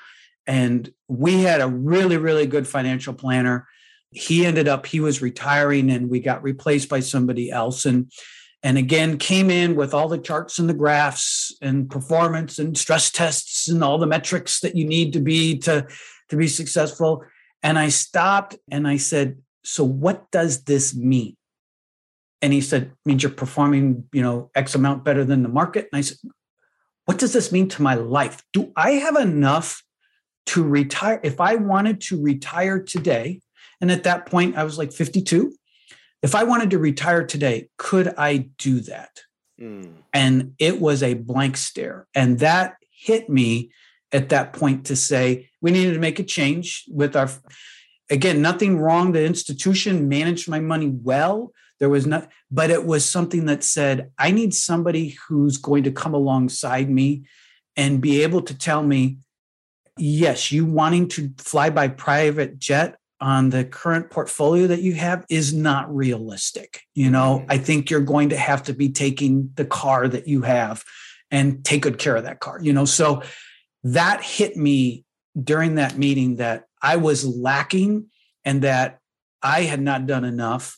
And 0.46 0.92
we 1.08 1.42
had 1.42 1.62
a 1.62 1.68
really, 1.68 2.18
really 2.18 2.46
good 2.46 2.68
financial 2.68 3.14
planner. 3.14 3.68
He 4.12 4.46
ended 4.46 4.68
up 4.68 4.86
he 4.86 5.00
was 5.00 5.22
retiring 5.22 5.90
and 5.90 6.10
we 6.10 6.20
got 6.20 6.44
replaced 6.44 6.90
by 6.90 7.00
somebody 7.00 7.50
else. 7.50 7.86
And 7.86 8.12
and 8.64 8.78
again 8.78 9.18
came 9.18 9.50
in 9.50 9.76
with 9.76 9.94
all 9.94 10.08
the 10.08 10.18
charts 10.18 10.60
and 10.60 10.70
the 10.70 10.74
graphs 10.74 11.56
and 11.62 11.90
performance 11.90 12.60
and 12.60 12.78
stress 12.78 13.12
tests 13.12 13.68
and 13.68 13.84
all 13.84 13.98
the 13.98 14.08
metrics 14.08 14.60
that 14.62 14.76
you 14.76 14.86
need 14.86 15.14
to 15.14 15.20
be 15.20 15.58
to 15.60 15.88
to 16.30 16.38
be 16.38 16.48
successful. 16.48 17.24
And 17.64 17.78
i 17.80 17.90
stopped 17.90 18.56
and 18.72 18.88
i 18.88 18.98
said 18.98 19.38
so 19.64 19.84
what 19.84 20.30
does 20.32 20.64
this 20.64 20.96
mean 20.96 21.36
and 22.42 22.54
he 22.54 22.62
said 22.62 22.92
means 23.06 23.24
you're 23.24 23.32
performing 23.32 24.04
you 24.12 24.22
know 24.22 24.50
x 24.56 24.76
amount 24.76 25.04
better 25.04 25.24
than 25.24 25.44
the 25.44 25.50
market 25.50 25.88
and 25.92 25.98
i 25.98 26.02
said 26.02 26.18
what 27.06 27.18
does 27.18 27.34
this 27.34 27.52
mean 27.52 27.68
to 27.68 27.82
my 27.82 27.96
life 27.96 28.44
do 28.54 28.72
i 28.76 28.92
have 28.92 29.16
enough 29.16 29.84
to 30.46 30.64
retire 30.64 31.20
if 31.24 31.40
i 31.40 31.56
wanted 31.56 32.02
to 32.02 32.22
retire 32.22 32.80
today 32.80 33.40
and 33.82 33.92
at 33.92 34.04
that 34.04 34.26
point, 34.26 34.58
I 34.58 34.64
was 34.64 34.78
like 34.78 34.92
52. 34.92 35.54
If 36.22 36.36
I 36.36 36.44
wanted 36.44 36.72
to 36.72 36.80
retire 36.80 37.26
today, 37.26 37.70
could 37.78 38.14
I 38.18 38.50
do 38.58 38.80
that? 38.82 39.22
Mm. 39.60 39.94
And 40.14 40.54
it 40.60 40.82
was 40.82 41.04
a 41.04 41.14
blank 41.14 41.58
stare. 41.58 42.08
And 42.16 42.40
that 42.40 42.78
hit 42.90 43.30
me 43.30 43.72
at 44.12 44.30
that 44.30 44.54
point 44.54 44.86
to 44.88 44.96
say 44.96 45.50
we 45.62 45.72
needed 45.72 45.94
to 45.94 46.00
make 46.00 46.20
a 46.20 46.24
change 46.24 46.86
with 46.88 47.16
our 47.16 47.30
again 48.10 48.42
nothing 48.42 48.78
wrong 48.78 49.12
the 49.12 49.26
institution 49.26 50.08
managed 50.08 50.48
my 50.48 50.60
money 50.60 50.88
well 50.88 51.52
there 51.80 51.90
was 51.90 52.06
not 52.06 52.30
but 52.52 52.70
it 52.70 52.86
was 52.86 53.08
something 53.08 53.46
that 53.46 53.64
said 53.64 54.12
i 54.18 54.32
need 54.32 54.54
somebody 54.54 55.18
who's 55.28 55.58
going 55.58 55.84
to 55.84 55.92
come 55.92 56.14
alongside 56.14 56.90
me 56.90 57.24
and 57.76 58.02
be 58.02 58.24
able 58.24 58.42
to 58.42 58.58
tell 58.58 58.84
me 58.84 59.18
yes 59.98 60.52
you 60.52 60.66
wanting 60.66 61.08
to 61.08 61.32
fly 61.38 61.70
by 61.70 61.88
private 61.88 62.58
jet 62.60 62.98
on 63.22 63.50
the 63.50 63.64
current 63.64 64.10
portfolio 64.10 64.68
that 64.68 64.82
you 64.82 64.94
have 64.94 65.26
is 65.30 65.54
not 65.54 65.94
realistic 65.94 66.82
you 66.94 67.10
know 67.10 67.40
mm-hmm. 67.40 67.52
i 67.52 67.58
think 67.58 67.90
you're 67.90 68.02
going 68.02 68.30
to 68.30 68.38
have 68.38 68.64
to 68.64 68.74
be 68.74 68.90
taking 68.90 69.50
the 69.56 69.66
car 69.66 70.08
that 70.08 70.28
you 70.28 70.42
have 70.42 70.84
and 71.32 71.66
take 71.66 71.82
good 71.82 71.98
care 71.98 72.16
of 72.16 72.24
that 72.24 72.40
car 72.40 72.60
you 72.62 72.74
know 72.74 72.86
so 72.86 73.22
that 73.84 74.24
hit 74.24 74.58
me 74.58 75.06
during 75.42 75.76
that 75.76 75.98
meeting 75.98 76.38
that 76.38 76.66
I 76.82 76.98
was 76.98 77.26
lacking 77.26 78.08
and 78.44 78.62
that 78.62 79.00
I 79.42 79.62
had 79.62 79.82
not 79.82 80.08
done 80.08 80.24
enough 80.24 80.78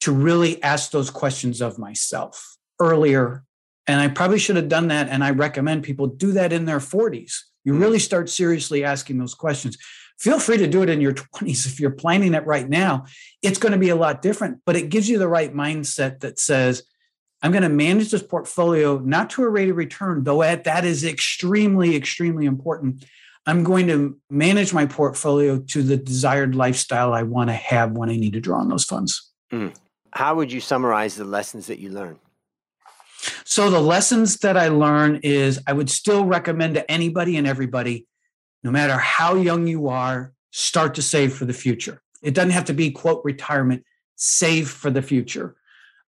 to 0.00 0.12
really 0.12 0.62
ask 0.62 0.90
those 0.90 1.10
questions 1.10 1.60
of 1.60 1.78
myself 1.78 2.56
earlier. 2.80 3.44
And 3.86 4.00
I 4.00 4.08
probably 4.08 4.38
should 4.38 4.56
have 4.56 4.68
done 4.68 4.88
that. 4.88 5.08
And 5.08 5.22
I 5.24 5.30
recommend 5.30 5.84
people 5.84 6.06
do 6.06 6.32
that 6.32 6.52
in 6.52 6.64
their 6.64 6.78
40s. 6.78 7.34
You 7.64 7.74
mm. 7.74 7.80
really 7.80 7.98
start 7.98 8.28
seriously 8.28 8.84
asking 8.84 9.18
those 9.18 9.34
questions. 9.34 9.78
Feel 10.18 10.38
free 10.38 10.56
to 10.56 10.66
do 10.66 10.82
it 10.82 10.88
in 10.88 11.00
your 11.00 11.12
20s 11.12 11.66
if 11.66 11.78
you're 11.78 11.90
planning 11.90 12.34
it 12.34 12.46
right 12.46 12.68
now. 12.68 13.04
It's 13.42 13.58
going 13.58 13.72
to 13.72 13.78
be 13.78 13.90
a 13.90 13.96
lot 13.96 14.22
different, 14.22 14.60
but 14.64 14.76
it 14.76 14.88
gives 14.88 15.08
you 15.08 15.18
the 15.18 15.28
right 15.28 15.52
mindset 15.52 16.20
that 16.20 16.38
says, 16.38 16.82
I'm 17.42 17.52
going 17.52 17.62
to 17.62 17.68
manage 17.68 18.10
this 18.10 18.22
portfolio 18.22 18.98
not 18.98 19.30
to 19.30 19.42
a 19.42 19.48
rate 19.48 19.68
of 19.68 19.76
return, 19.76 20.24
though 20.24 20.40
that 20.42 20.84
is 20.84 21.04
extremely, 21.04 21.94
extremely 21.94 22.46
important. 22.46 23.04
I'm 23.46 23.62
going 23.62 23.86
to 23.88 24.18
manage 24.30 24.72
my 24.72 24.86
portfolio 24.86 25.58
to 25.58 25.82
the 25.82 25.96
desired 25.96 26.54
lifestyle 26.54 27.12
I 27.12 27.22
want 27.22 27.50
to 27.50 27.54
have 27.54 27.92
when 27.92 28.10
I 28.10 28.16
need 28.16 28.32
to 28.32 28.40
draw 28.40 28.58
on 28.58 28.68
those 28.68 28.84
funds. 28.84 29.30
Mm. 29.52 29.74
How 30.16 30.34
would 30.34 30.50
you 30.50 30.60
summarize 30.60 31.14
the 31.14 31.26
lessons 31.26 31.66
that 31.66 31.78
you 31.78 31.90
learned? 31.90 32.18
So, 33.44 33.68
the 33.68 33.80
lessons 33.80 34.38
that 34.38 34.56
I 34.56 34.68
learn 34.68 35.20
is 35.22 35.60
I 35.66 35.74
would 35.74 35.90
still 35.90 36.24
recommend 36.24 36.74
to 36.74 36.90
anybody 36.90 37.36
and 37.36 37.46
everybody, 37.46 38.06
no 38.62 38.70
matter 38.70 38.96
how 38.96 39.34
young 39.34 39.66
you 39.66 39.88
are, 39.88 40.32
start 40.52 40.94
to 40.94 41.02
save 41.02 41.34
for 41.34 41.44
the 41.44 41.52
future. 41.52 42.00
It 42.22 42.32
doesn't 42.32 42.52
have 42.52 42.64
to 42.66 42.72
be, 42.72 42.90
quote, 42.92 43.20
retirement, 43.24 43.84
save 44.14 44.70
for 44.70 44.88
the 44.88 45.02
future. 45.02 45.54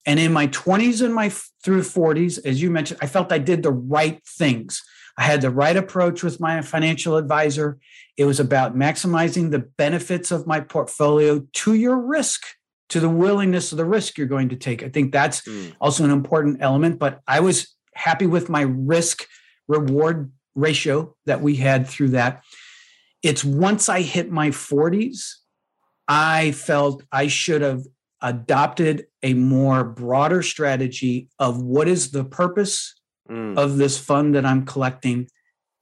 And 0.07 0.19
in 0.19 0.33
my 0.33 0.47
20s 0.47 1.05
and 1.05 1.15
my 1.15 1.29
through 1.63 1.83
40s, 1.83 2.43
as 2.47 2.63
you 2.63 2.71
mentioned, 2.71 3.01
I 3.03 3.07
felt 3.07 3.31
I 3.31 3.39
did 3.39 3.63
the 3.63 3.73
right 3.73 4.25
things. 4.25 4.83
I 5.19 5.23
had 5.25 5.43
the 5.43 5.51
right 5.51 5.77
approach 5.77 6.23
with 6.23 6.41
my 6.41 6.63
financial 6.63 7.19
advisor. 7.19 7.79
It 8.17 8.25
was 8.25 8.41
about 8.41 8.75
maximizing 8.75 9.51
the 9.51 9.59
benefits 9.59 10.31
of 10.31 10.47
my 10.47 10.61
portfolio 10.61 11.47
to 11.53 11.75
your 11.75 11.99
risk, 11.99 12.47
to 12.89 13.01
the 13.01 13.09
willingness 13.09 13.73
of 13.73 13.79
the 13.79 13.85
risk 13.85 14.17
you're 14.17 14.27
going 14.27 14.49
to 14.49 14.57
take. 14.57 14.83
I 14.83 14.89
think 14.89 15.13
that's 15.13 15.43
mm. 15.43 15.75
also 15.81 16.05
an 16.05 16.11
important 16.11 16.59
element. 16.61 16.99
But 16.99 17.21
I 17.27 17.41
was 17.41 17.75
happy 17.95 18.27
with 18.27 18.49
my 18.49 18.63
risk 18.63 19.27
reward 19.67 20.33
ratio 20.55 21.15
that 21.27 21.41
we 21.41 21.57
had 21.57 21.87
through 21.87 22.11
that. 22.11 22.43
It's 23.23 23.45
once 23.45 23.89
I 23.89 24.01
hit 24.03 24.31
my 24.31 24.51
40s, 24.51 25.33
I 26.07 26.53
felt 26.53 27.03
I 27.13 27.27
should 27.27 27.63
have 27.63 27.83
adopted 28.23 29.07
a 29.23 29.35
more 29.35 29.85
broader 29.85 30.43
strategy 30.43 31.29
of 31.39 31.63
what 31.63 31.89
is 31.89 32.11
the 32.11 32.25
purpose 32.25 32.95
mm. 33.31 33.57
of 33.57 33.77
this 33.77 33.99
fund 33.99 34.35
that 34.35 34.47
I'm 34.47 34.65
collecting 34.65 35.29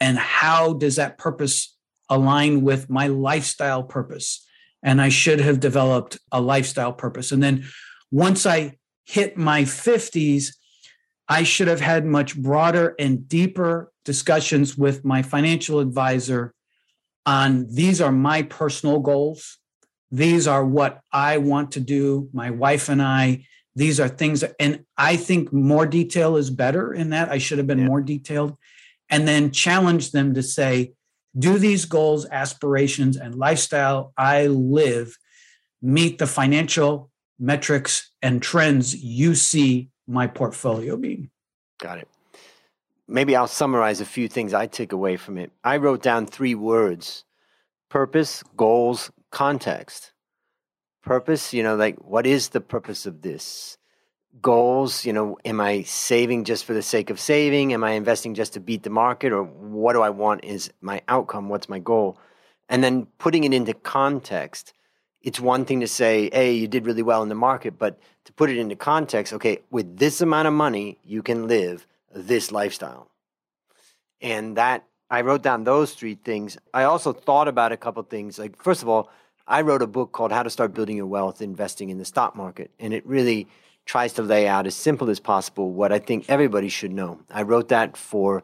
and 0.00 0.18
how 0.18 0.74
does 0.74 0.96
that 0.96 1.18
purpose 1.18 1.76
align 2.08 2.62
with 2.62 2.90
my 2.90 3.06
lifestyle 3.06 3.82
purpose 3.82 4.45
and 4.86 5.02
I 5.02 5.10
should 5.10 5.40
have 5.40 5.60
developed 5.60 6.18
a 6.32 6.40
lifestyle 6.40 6.94
purpose 6.94 7.30
and 7.30 7.42
then 7.42 7.66
once 8.10 8.46
I 8.46 8.78
hit 9.04 9.36
my 9.36 9.62
50s 9.62 10.54
I 11.28 11.42
should 11.42 11.68
have 11.68 11.80
had 11.80 12.06
much 12.06 12.36
broader 12.40 12.94
and 12.98 13.28
deeper 13.28 13.92
discussions 14.06 14.78
with 14.78 15.04
my 15.04 15.20
financial 15.22 15.80
advisor 15.80 16.54
on 17.26 17.66
these 17.68 18.00
are 18.00 18.12
my 18.12 18.42
personal 18.42 19.00
goals 19.00 19.58
these 20.10 20.46
are 20.46 20.64
what 20.64 21.00
I 21.12 21.38
want 21.38 21.72
to 21.72 21.80
do, 21.80 22.28
my 22.32 22.50
wife 22.50 22.88
and 22.88 23.02
I. 23.02 23.46
These 23.74 24.00
are 24.00 24.08
things, 24.08 24.42
and 24.58 24.84
I 24.96 25.16
think 25.16 25.52
more 25.52 25.86
detail 25.86 26.36
is 26.36 26.48
better 26.48 26.94
in 26.94 27.10
that. 27.10 27.28
I 27.28 27.38
should 27.38 27.58
have 27.58 27.66
been 27.66 27.80
yeah. 27.80 27.86
more 27.86 28.00
detailed. 28.00 28.56
And 29.10 29.28
then 29.28 29.50
challenge 29.50 30.12
them 30.12 30.34
to 30.34 30.42
say, 30.42 30.94
do 31.38 31.58
these 31.58 31.84
goals, 31.84 32.26
aspirations, 32.30 33.16
and 33.16 33.34
lifestyle 33.34 34.12
I 34.16 34.46
live 34.46 35.16
meet 35.82 36.18
the 36.18 36.26
financial 36.26 37.10
metrics 37.38 38.10
and 38.22 38.42
trends 38.42 38.94
you 38.94 39.34
see 39.34 39.90
my 40.06 40.26
portfolio 40.26 40.96
being? 40.96 41.30
Got 41.78 41.98
it. 41.98 42.08
Maybe 43.08 43.36
I'll 43.36 43.46
summarize 43.46 44.00
a 44.00 44.06
few 44.06 44.28
things 44.28 44.52
I 44.52 44.66
took 44.66 44.92
away 44.92 45.16
from 45.16 45.38
it. 45.38 45.52
I 45.62 45.76
wrote 45.76 46.02
down 46.02 46.26
three 46.26 46.54
words 46.54 47.24
purpose, 47.88 48.42
goals, 48.56 49.10
context. 49.30 50.12
Purpose, 51.04 51.54
you 51.54 51.62
know, 51.62 51.76
like 51.76 51.96
what 51.98 52.26
is 52.26 52.48
the 52.48 52.60
purpose 52.60 53.06
of 53.06 53.22
this? 53.22 53.78
Goals, 54.42 55.04
you 55.04 55.12
know, 55.12 55.38
am 55.44 55.60
I 55.60 55.82
saving 55.82 56.44
just 56.44 56.64
for 56.64 56.74
the 56.74 56.82
sake 56.82 57.10
of 57.10 57.18
saving? 57.18 57.72
Am 57.72 57.82
I 57.84 57.92
investing 57.92 58.34
just 58.34 58.52
to 58.54 58.60
beat 58.60 58.82
the 58.82 58.90
market? 58.90 59.32
Or 59.32 59.42
what 59.42 59.94
do 59.94 60.02
I 60.02 60.10
want 60.10 60.44
is 60.44 60.70
my 60.80 61.02
outcome? 61.08 61.48
What's 61.48 61.68
my 61.68 61.78
goal? 61.78 62.18
And 62.68 62.82
then 62.82 63.06
putting 63.18 63.44
it 63.44 63.54
into 63.54 63.72
context. 63.72 64.72
It's 65.22 65.40
one 65.40 65.64
thing 65.64 65.80
to 65.80 65.88
say, 65.88 66.30
hey, 66.32 66.52
you 66.52 66.68
did 66.68 66.86
really 66.86 67.02
well 67.02 67.22
in 67.22 67.28
the 67.28 67.34
market, 67.34 67.78
but 67.78 67.98
to 68.24 68.32
put 68.32 68.50
it 68.50 68.58
into 68.58 68.76
context, 68.76 69.32
okay, 69.32 69.60
with 69.70 69.98
this 69.98 70.20
amount 70.20 70.48
of 70.48 70.54
money, 70.54 70.98
you 71.02 71.22
can 71.22 71.48
live 71.48 71.86
this 72.14 72.52
lifestyle. 72.52 73.10
And 74.20 74.56
that 74.56 74.84
I 75.10 75.20
wrote 75.20 75.42
down 75.42 75.64
those 75.64 75.94
three 75.94 76.14
things. 76.14 76.58
I 76.74 76.84
also 76.84 77.12
thought 77.12 77.48
about 77.48 77.72
a 77.72 77.76
couple 77.76 78.02
things. 78.02 78.38
Like, 78.38 78.60
first 78.60 78.82
of 78.82 78.88
all, 78.88 79.10
I 79.46 79.60
wrote 79.60 79.82
a 79.82 79.86
book 79.86 80.12
called 80.12 80.32
How 80.32 80.42
to 80.42 80.50
Start 80.50 80.74
Building 80.74 80.96
Your 80.96 81.06
Wealth 81.06 81.40
Investing 81.40 81.90
in 81.90 81.98
the 81.98 82.04
Stock 82.04 82.34
Market. 82.34 82.70
And 82.80 82.92
it 82.92 83.06
really 83.06 83.46
tries 83.86 84.12
to 84.14 84.22
lay 84.22 84.46
out 84.46 84.66
as 84.66 84.74
simple 84.74 85.08
as 85.08 85.20
possible 85.20 85.72
what 85.72 85.92
I 85.92 86.00
think 86.00 86.26
everybody 86.28 86.68
should 86.68 86.92
know. 86.92 87.20
I 87.30 87.42
wrote 87.42 87.68
that 87.68 87.96
for, 87.96 88.42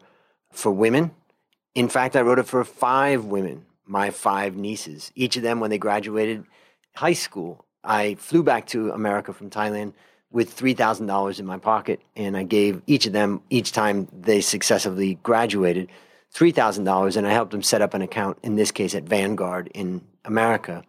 for 0.51 0.71
women. 0.71 1.11
In 1.75 1.89
fact, 1.89 2.15
I 2.15 2.21
wrote 2.21 2.39
it 2.39 2.47
for 2.47 2.63
five 2.63 3.25
women, 3.25 3.65
my 3.85 4.09
five 4.09 4.55
nieces. 4.55 5.11
Each 5.15 5.35
of 5.35 5.43
them, 5.43 5.59
when 5.59 5.69
they 5.69 5.77
graduated 5.77 6.45
high 6.95 7.13
school, 7.13 7.65
I 7.83 8.15
flew 8.15 8.41
back 8.41 8.67
to 8.67 8.91
America 8.91 9.33
from 9.33 9.49
Thailand 9.49 9.93
with 10.31 10.55
$3,000 10.55 11.39
in 11.39 11.45
my 11.45 11.57
pocket. 11.57 12.01
And 12.15 12.37
I 12.37 12.43
gave 12.43 12.81
each 12.87 13.05
of 13.05 13.13
them, 13.13 13.41
each 13.49 13.73
time 13.73 14.07
they 14.11 14.39
successively 14.39 15.15
graduated, 15.23 15.89
$3,000 16.33 17.17
and 17.17 17.27
I 17.27 17.31
helped 17.31 17.51
them 17.51 17.61
set 17.61 17.81
up 17.81 17.93
an 17.93 18.01
account, 18.01 18.39
in 18.43 18.55
this 18.55 18.71
case 18.71 18.95
at 18.95 19.03
Vanguard 19.03 19.69
in 19.73 20.01
America. 20.25 20.83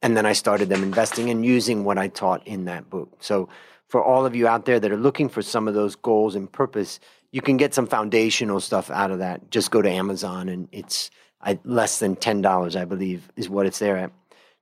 And 0.00 0.16
then 0.16 0.24
I 0.24 0.32
started 0.32 0.68
them 0.68 0.82
investing 0.82 1.28
and 1.28 1.44
using 1.44 1.84
what 1.84 1.98
I 1.98 2.08
taught 2.08 2.46
in 2.46 2.66
that 2.66 2.88
book. 2.88 3.10
So, 3.20 3.48
for 3.88 4.02
all 4.02 4.26
of 4.26 4.34
you 4.34 4.48
out 4.48 4.64
there 4.64 4.80
that 4.80 4.90
are 4.90 4.96
looking 4.96 5.28
for 5.28 5.42
some 5.42 5.68
of 5.68 5.74
those 5.74 5.96
goals 5.96 6.34
and 6.34 6.50
purpose, 6.50 7.00
you 7.30 7.40
can 7.40 7.56
get 7.56 7.74
some 7.74 7.86
foundational 7.86 8.60
stuff 8.60 8.90
out 8.90 9.10
of 9.10 9.18
that. 9.18 9.50
Just 9.50 9.70
go 9.70 9.82
to 9.82 9.90
Amazon 9.90 10.48
and 10.48 10.68
it's 10.72 11.10
I, 11.40 11.58
less 11.64 11.98
than 11.98 12.16
$10, 12.16 12.80
I 12.80 12.84
believe, 12.84 13.30
is 13.36 13.48
what 13.48 13.66
it's 13.66 13.78
there 13.78 13.96
at. 13.96 14.12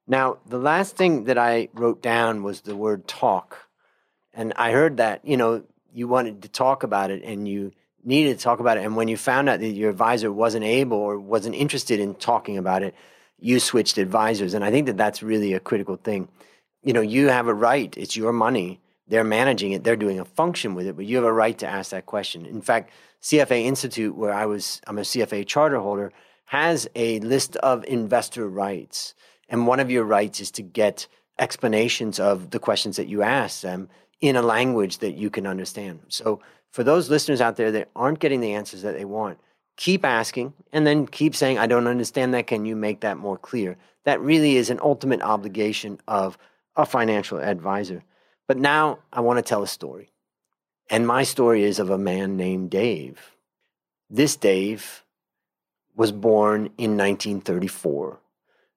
Now, 0.07 0.39
the 0.47 0.59
last 0.59 0.97
thing 0.97 1.25
that 1.25 1.39
I 1.39 1.69
wrote 1.73 2.03
down 2.03 2.43
was 2.43 2.61
the 2.61 2.77
word 2.77 3.09
talk. 3.09 3.59
And 4.35 4.53
I 4.57 4.73
heard 4.73 4.99
that, 4.99 5.25
you 5.25 5.37
know, 5.37 5.65
you 5.93 6.09
wanted 6.09 6.43
to 6.43 6.49
talk 6.49 6.83
about 6.83 7.11
it 7.11 7.23
and 7.23 7.49
you 7.49 7.73
needed 8.05 8.37
to 8.37 8.45
talk 8.45 8.61
about 8.61 8.77
it. 8.77 8.85
And 8.85 8.97
when 8.97 9.09
you 9.09 9.17
found 9.17 9.49
out 9.49 9.61
that 9.61 9.69
your 9.69 9.89
advisor 9.89 10.31
wasn't 10.31 10.65
able 10.65 10.99
or 10.99 11.19
wasn't 11.19 11.55
interested 11.55 12.01
in 12.01 12.15
talking 12.17 12.59
about 12.59 12.83
it, 12.83 12.95
you 13.39 13.61
switched 13.61 13.97
advisors. 13.97 14.53
And 14.53 14.65
I 14.65 14.71
think 14.71 14.87
that 14.87 14.97
that's 14.97 15.23
really 15.23 15.55
a 15.55 15.61
critical 15.61 15.97
thing. 15.97 16.29
You 16.83 16.93
know, 16.93 17.01
you 17.01 17.29
have 17.29 17.49
a 17.49 17.55
right, 17.55 17.97
it's 17.97 18.17
your 18.17 18.33
money. 18.33 18.81
They're 19.07 19.25
managing 19.25 19.73
it, 19.73 19.85
they're 19.85 19.97
doing 19.97 20.19
a 20.19 20.25
function 20.25 20.75
with 20.75 20.87
it, 20.87 20.97
but 20.97 21.05
you 21.05 21.17
have 21.17 21.25
a 21.25 21.33
right 21.33 21.57
to 21.59 21.67
ask 21.67 21.91
that 21.91 22.07
question. 22.07 22.47
In 22.47 22.63
fact, 22.63 22.91
CFA 23.23 23.65
Institute, 23.65 24.15
where 24.15 24.33
I 24.33 24.47
was, 24.47 24.81
I'm 24.87 24.99
a 24.99 25.03
CFA 25.03 25.47
charter 25.47 25.79
holder, 25.79 26.13
has 26.47 26.89
a 26.95 27.21
list 27.21 27.57
of 27.57 27.85
investor 27.85 28.49
rights. 28.49 29.15
And 29.49 29.67
one 29.67 29.81
of 29.81 29.91
your 29.91 30.05
rights 30.05 30.41
is 30.41 30.51
to 30.53 30.63
get 30.63 31.07
explanations 31.39 32.21
of 32.21 32.51
the 32.51 32.59
questions 32.59 32.97
that 32.97 33.09
you 33.09 33.23
ask 33.23 33.61
them 33.61 33.89
in 34.21 34.37
a 34.37 34.43
language 34.43 34.99
that 34.99 35.17
you 35.17 35.31
can 35.31 35.47
understand. 35.47 36.01
So 36.09 36.41
for 36.71 36.85
those 36.85 37.11
listeners 37.11 37.41
out 37.41 37.57
there 37.57 37.73
that 37.73 37.91
aren't 37.95 38.21
getting 38.21 38.41
the 38.41 38.55
answers 38.55 38.83
that 38.83 38.97
they 38.97 39.05
want, 39.05 39.39
keep 39.77 40.05
asking 40.05 40.53
and 40.73 40.87
then 40.87 41.07
keep 41.07 41.35
saying, 41.35 41.59
I 41.59 41.67
don't 41.67 41.87
understand 41.87 42.35
that. 42.35 42.47
Can 42.47 42.65
you 42.65 42.77
make 42.77 43.01
that 43.01 43.19
more 43.19 43.37
clear? 43.37 43.77
That 44.05 44.21
really 44.21 44.57
is 44.57 44.71
an 44.71 44.81
ultimate 44.83 45.23
obligation 45.23 46.01
of 46.07 46.39
a 46.77 46.87
financial 46.87 47.39
advisor. 47.39 48.03
But 48.47 48.59
now 48.59 48.99
I 49.13 49.21
want 49.21 49.39
to 49.39 49.43
tell 49.43 49.63
a 49.63 49.69
story. 49.69 50.11
And 50.91 51.07
my 51.07 51.23
story 51.23 51.65
is 51.65 51.79
of 51.79 51.91
a 51.91 51.99
man 51.99 52.37
named 52.37 52.71
Dave. 52.71 53.35
This 54.11 54.37
Dave 54.37 55.05
was 55.97 56.13
born 56.13 56.67
in 56.77 56.97
1934. 56.97 58.21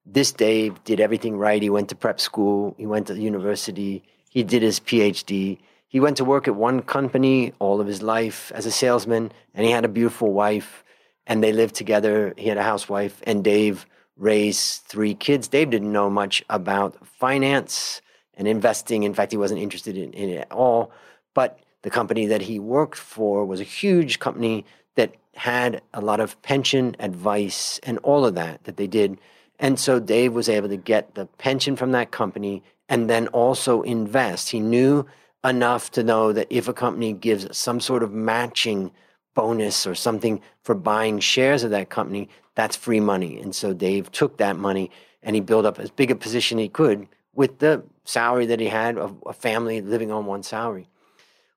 This 0.05 0.31
Dave 0.31 0.81
did 0.85 1.01
everything 1.01 1.37
right. 1.37 1.61
He 1.61 1.69
went 1.69 1.89
to 1.89 1.95
prep 1.95 2.19
school, 2.19 2.75
he 2.77 2.85
went 2.85 3.07
to 3.07 3.19
university, 3.19 4.03
he 4.29 4.43
did 4.43 4.61
his 4.61 4.79
PhD. 4.79 5.57
He 5.89 5.99
went 5.99 6.17
to 6.17 6.25
work 6.25 6.47
at 6.47 6.55
one 6.55 6.81
company 6.81 7.53
all 7.59 7.81
of 7.81 7.87
his 7.87 8.01
life 8.01 8.51
as 8.53 8.65
a 8.65 8.71
salesman, 8.71 9.31
and 9.53 9.65
he 9.65 9.71
had 9.71 9.85
a 9.85 9.89
beautiful 9.89 10.31
wife, 10.31 10.83
and 11.25 11.43
they 11.43 11.51
lived 11.51 11.75
together. 11.75 12.33
He 12.37 12.47
had 12.47 12.57
a 12.57 12.63
housewife, 12.63 13.21
and 13.25 13.43
Dave 13.43 13.85
raised 14.15 14.83
three 14.83 15.13
kids. 15.13 15.47
Dave 15.47 15.69
didn't 15.69 15.91
know 15.91 16.09
much 16.09 16.43
about 16.49 17.05
finance 17.05 18.01
and 18.37 18.47
investing. 18.47 19.03
In 19.03 19.13
fact, 19.13 19.31
he 19.31 19.37
wasn't 19.37 19.59
interested 19.59 19.97
in, 19.97 20.13
in 20.13 20.29
it 20.29 20.37
at 20.37 20.51
all. 20.51 20.91
But 21.33 21.59
the 21.81 21.89
company 21.89 22.25
that 22.27 22.41
he 22.43 22.59
worked 22.59 22.97
for 22.97 23.45
was 23.45 23.59
a 23.59 23.65
huge 23.65 24.19
company 24.19 24.65
that 24.95 25.15
had 25.35 25.81
a 25.93 26.01
lot 26.01 26.19
of 26.19 26.41
pension 26.41 26.95
advice 26.99 27.79
and 27.83 27.97
all 27.99 28.25
of 28.25 28.35
that 28.35 28.63
that 28.63 28.77
they 28.77 28.87
did. 28.87 29.19
And 29.59 29.79
so 29.79 29.99
Dave 29.99 30.33
was 30.33 30.49
able 30.49 30.69
to 30.69 30.77
get 30.77 31.15
the 31.15 31.25
pension 31.37 31.75
from 31.75 31.91
that 31.91 32.11
company 32.11 32.63
and 32.89 33.09
then 33.09 33.27
also 33.29 33.81
invest. 33.81 34.49
He 34.49 34.59
knew 34.59 35.05
enough 35.43 35.91
to 35.91 36.03
know 36.03 36.33
that 36.33 36.47
if 36.49 36.67
a 36.67 36.73
company 36.73 37.13
gives 37.13 37.55
some 37.55 37.79
sort 37.79 38.03
of 38.03 38.11
matching 38.11 38.91
bonus 39.35 39.85
or 39.85 39.93
something 39.93 40.41
for 40.63 40.73
buying 40.73 41.19
shares 41.19 41.63
of 41.63 41.71
that 41.71 41.89
company, 41.89 42.29
that's 42.55 42.75
free 42.75 42.99
money. 42.99 43.39
And 43.39 43.55
so 43.55 43.73
Dave 43.73 44.11
took 44.11 44.37
that 44.37 44.57
money 44.57 44.89
and 45.21 45.35
he 45.35 45.41
built 45.41 45.65
up 45.65 45.79
as 45.79 45.91
big 45.91 46.09
a 46.09 46.15
position 46.15 46.57
he 46.57 46.69
could 46.69 47.07
with 47.37 47.59
the 47.59 47.83
salary 48.03 48.47
that 48.47 48.59
he 48.59 48.67
had 48.67 48.97
of 48.97 49.15
a 49.27 49.31
family 49.31 49.79
living 49.79 50.11
on 50.11 50.25
one 50.25 50.41
salary. 50.41 50.89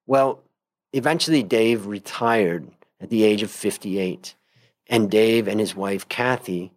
Well, 0.07 0.43
eventually 0.93 1.43
Dave 1.43 1.87
retired 1.87 2.71
at 3.01 3.09
the 3.09 3.25
age 3.25 3.43
of 3.43 3.51
58. 3.51 4.35
And 4.88 5.11
Dave 5.11 5.49
and 5.49 5.59
his 5.59 5.75
wife, 5.75 6.07
Kathy, 6.09 6.73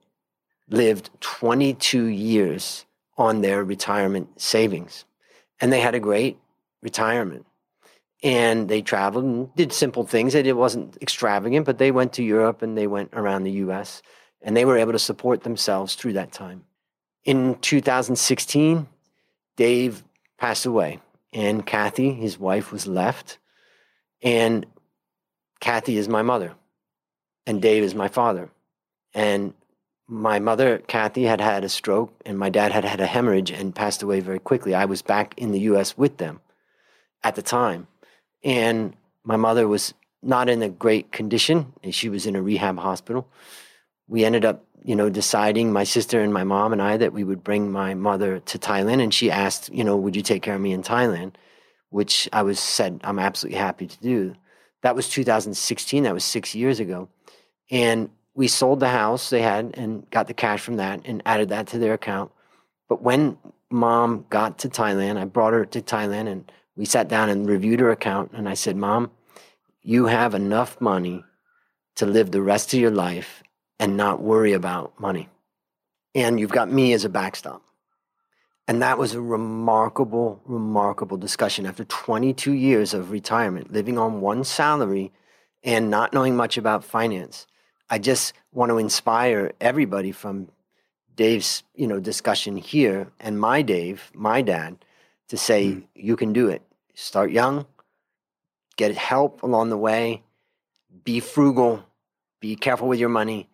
lived 0.70 1.10
22 1.20 2.06
years 2.06 2.86
on 3.18 3.42
their 3.42 3.64
retirement 3.64 4.42
savings. 4.42 5.04
And 5.60 5.74
they 5.74 5.82
had 5.82 5.96
a 5.96 6.00
great 6.00 6.40
retirement. 6.82 7.46
And 8.24 8.70
they 8.70 8.82
traveled 8.82 9.26
and 9.26 9.54
did 9.56 9.74
simple 9.74 10.06
things. 10.06 10.34
It 10.34 10.56
wasn't 10.56 10.98
extravagant, 11.02 11.66
but 11.66 11.78
they 11.78 11.92
went 11.92 12.14
to 12.14 12.24
Europe 12.24 12.62
and 12.62 12.78
they 12.78 12.88
went 12.88 13.10
around 13.12 13.44
the 13.44 13.52
US 13.64 14.02
and 14.42 14.56
they 14.56 14.64
were 14.64 14.78
able 14.78 14.94
to 14.94 15.00
support 15.00 15.44
themselves 15.44 15.96
through 15.96 16.14
that 16.14 16.32
time. 16.32 16.64
In 17.26 17.56
2016, 17.60 18.88
Dave 19.56 20.04
passed 20.38 20.66
away, 20.66 21.00
and 21.32 21.66
Kathy, 21.66 22.14
his 22.14 22.40
wife, 22.40 22.72
was 22.72 22.88
left. 22.88 23.38
And 24.22 24.66
Kathy 25.60 25.98
is 25.98 26.08
my 26.08 26.22
mother, 26.22 26.54
and 27.46 27.62
Dave 27.62 27.84
is 27.84 27.96
my 27.96 28.08
father. 28.08 28.50
And 29.14 29.54
my 30.08 30.40
mother, 30.40 30.80
Kathy, 30.80 31.24
had 31.24 31.42
had 31.42 31.64
a 31.64 31.70
stroke, 31.70 32.14
and 32.26 32.38
my 32.38 32.50
dad 32.50 32.72
had 32.72 32.84
had 32.84 33.00
a 33.00 33.06
hemorrhage 33.06 33.52
and 33.52 33.76
passed 33.76 34.04
away 34.04 34.20
very 34.20 34.40
quickly. 34.40 34.76
I 34.76 34.86
was 34.86 35.02
back 35.02 35.34
in 35.38 35.52
the 35.52 35.62
US 35.62 35.98
with 35.98 36.18
them 36.18 36.42
at 37.24 37.36
the 37.36 37.42
time. 37.42 37.88
And 38.44 38.96
my 39.24 39.38
mother 39.38 39.68
was 39.68 39.94
not 40.22 40.50
in 40.50 40.62
a 40.62 40.70
great 40.70 41.12
condition, 41.12 41.74
and 41.84 41.94
she 41.94 42.10
was 42.10 42.26
in 42.26 42.36
a 42.36 42.42
rehab 42.42 42.78
hospital. 42.78 43.28
We 44.08 44.26
ended 44.26 44.46
up, 44.46 44.66
you 44.84 44.96
know, 44.96 45.10
deciding, 45.10 45.72
my 45.72 45.84
sister 45.84 46.22
and 46.22 46.34
my 46.34 46.44
mom 46.44 46.74
and 46.74 46.82
I, 46.82 46.98
that 46.98 47.14
we 47.14 47.24
would 47.24 47.44
bring 47.44 47.72
my 47.72 47.94
mother 47.94 48.40
to 48.40 48.60
Thailand. 48.60 49.02
And 49.02 49.14
she 49.14 49.32
asked, 49.32 49.70
you 49.74 49.84
know, 49.84 49.96
would 49.96 50.16
you 50.16 50.22
take 50.22 50.44
care 50.44 50.56
of 50.56 50.62
me 50.62 50.74
in 50.74 50.84
Thailand? 50.84 51.34
Which 51.90 52.28
I 52.34 52.42
was 52.42 52.60
said, 52.60 53.00
I'm 53.04 53.20
absolutely 53.20 53.60
happy 53.60 53.88
to 53.88 54.00
do. 54.00 54.36
That 54.82 54.96
was 54.96 55.08
2016. 55.10 56.04
That 56.04 56.14
was 56.14 56.26
six 56.26 56.54
years 56.54 56.80
ago. 56.80 57.08
And 57.72 58.10
we 58.34 58.48
sold 58.48 58.80
the 58.80 58.90
house 58.90 59.30
they 59.30 59.42
had 59.42 59.76
and 59.76 60.10
got 60.10 60.28
the 60.28 60.34
cash 60.34 60.62
from 60.62 60.78
that 60.78 61.02
and 61.06 61.22
added 61.26 61.50
that 61.50 61.68
to 61.68 61.78
their 61.78 61.94
account. 61.94 62.32
But 62.90 63.02
when 63.02 63.38
mom 63.70 64.26
got 64.30 64.60
to 64.60 64.70
Thailand, 64.70 65.18
I 65.18 65.26
brought 65.26 65.54
her 65.54 65.66
to 65.66 65.82
Thailand 65.82 66.28
and 66.28 66.52
we 66.76 66.86
sat 66.86 67.08
down 67.08 67.30
and 67.30 67.48
reviewed 67.48 67.80
her 67.80 67.92
account. 67.92 68.32
And 68.34 68.50
I 68.50 68.56
said, 68.56 68.76
Mom, 68.76 69.12
you 69.82 70.08
have 70.08 70.34
enough 70.34 70.82
money 70.82 71.24
to 71.96 72.06
live 72.06 72.32
the 72.32 72.42
rest 72.42 72.74
of 72.74 72.80
your 72.80 72.92
life 72.92 73.43
and 73.84 73.98
not 73.98 74.22
worry 74.22 74.54
about 74.54 74.98
money. 74.98 75.28
And 76.16 76.40
you've 76.40 76.54
got 76.54 76.72
me 76.72 76.94
as 76.94 77.04
a 77.04 77.10
backstop. 77.10 77.62
And 78.66 78.82
that 78.82 78.98
was 78.98 79.14
a 79.14 79.20
remarkable, 79.20 80.40
remarkable 80.46 81.18
discussion 81.18 81.66
after 81.66 81.84
22 81.84 82.54
years 82.54 82.94
of 82.94 83.12
retirement, 83.12 83.74
living 83.74 83.98
on 83.98 84.22
one 84.22 84.46
salary 84.46 85.12
and 85.66 85.90
not 85.90 86.14
knowing 86.14 86.34
much 86.34 86.58
about 86.58 86.86
finance. 86.86 87.46
I 87.90 88.00
just 88.00 88.32
want 88.54 88.70
to 88.70 88.78
inspire 88.78 89.52
everybody 89.60 90.14
from 90.14 90.48
Dave's, 91.18 91.64
you 91.76 91.86
know, 91.86 92.00
discussion 92.00 92.56
here 92.56 93.12
and 93.20 93.38
my 93.38 93.62
Dave, 93.62 94.12
my 94.14 94.42
dad, 94.42 94.78
to 95.28 95.36
say 95.36 95.66
mm. 95.66 95.84
you 95.94 96.16
can 96.16 96.32
do 96.32 96.48
it. 96.48 96.62
Start 96.94 97.32
young, 97.32 97.66
get 98.78 98.96
help 98.96 99.44
along 99.44 99.72
the 99.72 99.78
way, 99.78 100.24
be 101.04 101.20
frugal, 101.20 101.84
be 102.40 102.56
careful 102.56 102.88
with 102.88 102.98
your 102.98 103.10
money, 103.10 103.50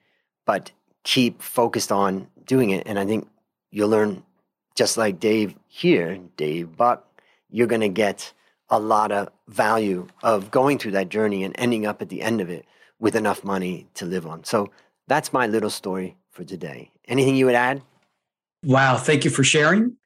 but 0.49 0.71
keep 1.03 1.43
focused 1.43 1.91
on 1.91 2.27
doing 2.43 2.71
it. 2.71 2.81
And 2.87 2.97
I 2.97 3.05
think 3.05 3.29
you'll 3.69 3.89
learn 3.89 4.23
just 4.73 4.97
like 4.97 5.19
Dave 5.19 5.53
here, 5.67 6.17
Dave 6.37 6.75
Buck, 6.75 7.05
you're 7.51 7.67
going 7.67 7.81
to 7.81 7.95
get 8.05 8.33
a 8.67 8.79
lot 8.79 9.11
of 9.11 9.29
value 9.47 10.07
of 10.23 10.49
going 10.49 10.79
through 10.79 10.93
that 10.93 11.09
journey 11.09 11.43
and 11.43 11.53
ending 11.59 11.85
up 11.85 12.01
at 12.01 12.09
the 12.09 12.23
end 12.23 12.41
of 12.41 12.49
it 12.49 12.65
with 12.97 13.15
enough 13.15 13.43
money 13.43 13.85
to 13.93 14.07
live 14.07 14.25
on. 14.25 14.43
So 14.43 14.71
that's 15.07 15.31
my 15.31 15.45
little 15.45 15.69
story 15.69 16.17
for 16.31 16.43
today. 16.43 16.89
Anything 17.07 17.35
you 17.35 17.45
would 17.45 17.53
add? 17.53 17.83
Wow, 18.63 18.97
thank 18.97 19.25
you 19.25 19.29
for 19.29 19.43
sharing. 19.43 19.97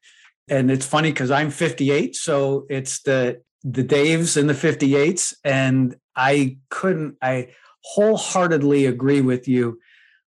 And 0.48 0.70
it's 0.70 0.84
funny 0.84 1.10
because 1.10 1.30
I'm 1.30 1.48
58, 1.48 2.14
so 2.14 2.66
it's 2.68 3.00
the 3.00 3.40
the 3.62 3.82
Daves 3.82 4.36
and 4.36 4.50
the 4.50 4.52
58s, 4.52 5.32
and 5.42 5.96
I 6.14 6.58
couldn't. 6.68 7.16
I 7.22 7.48
wholeheartedly 7.80 8.84
agree 8.84 9.22
with 9.22 9.48
you 9.48 9.78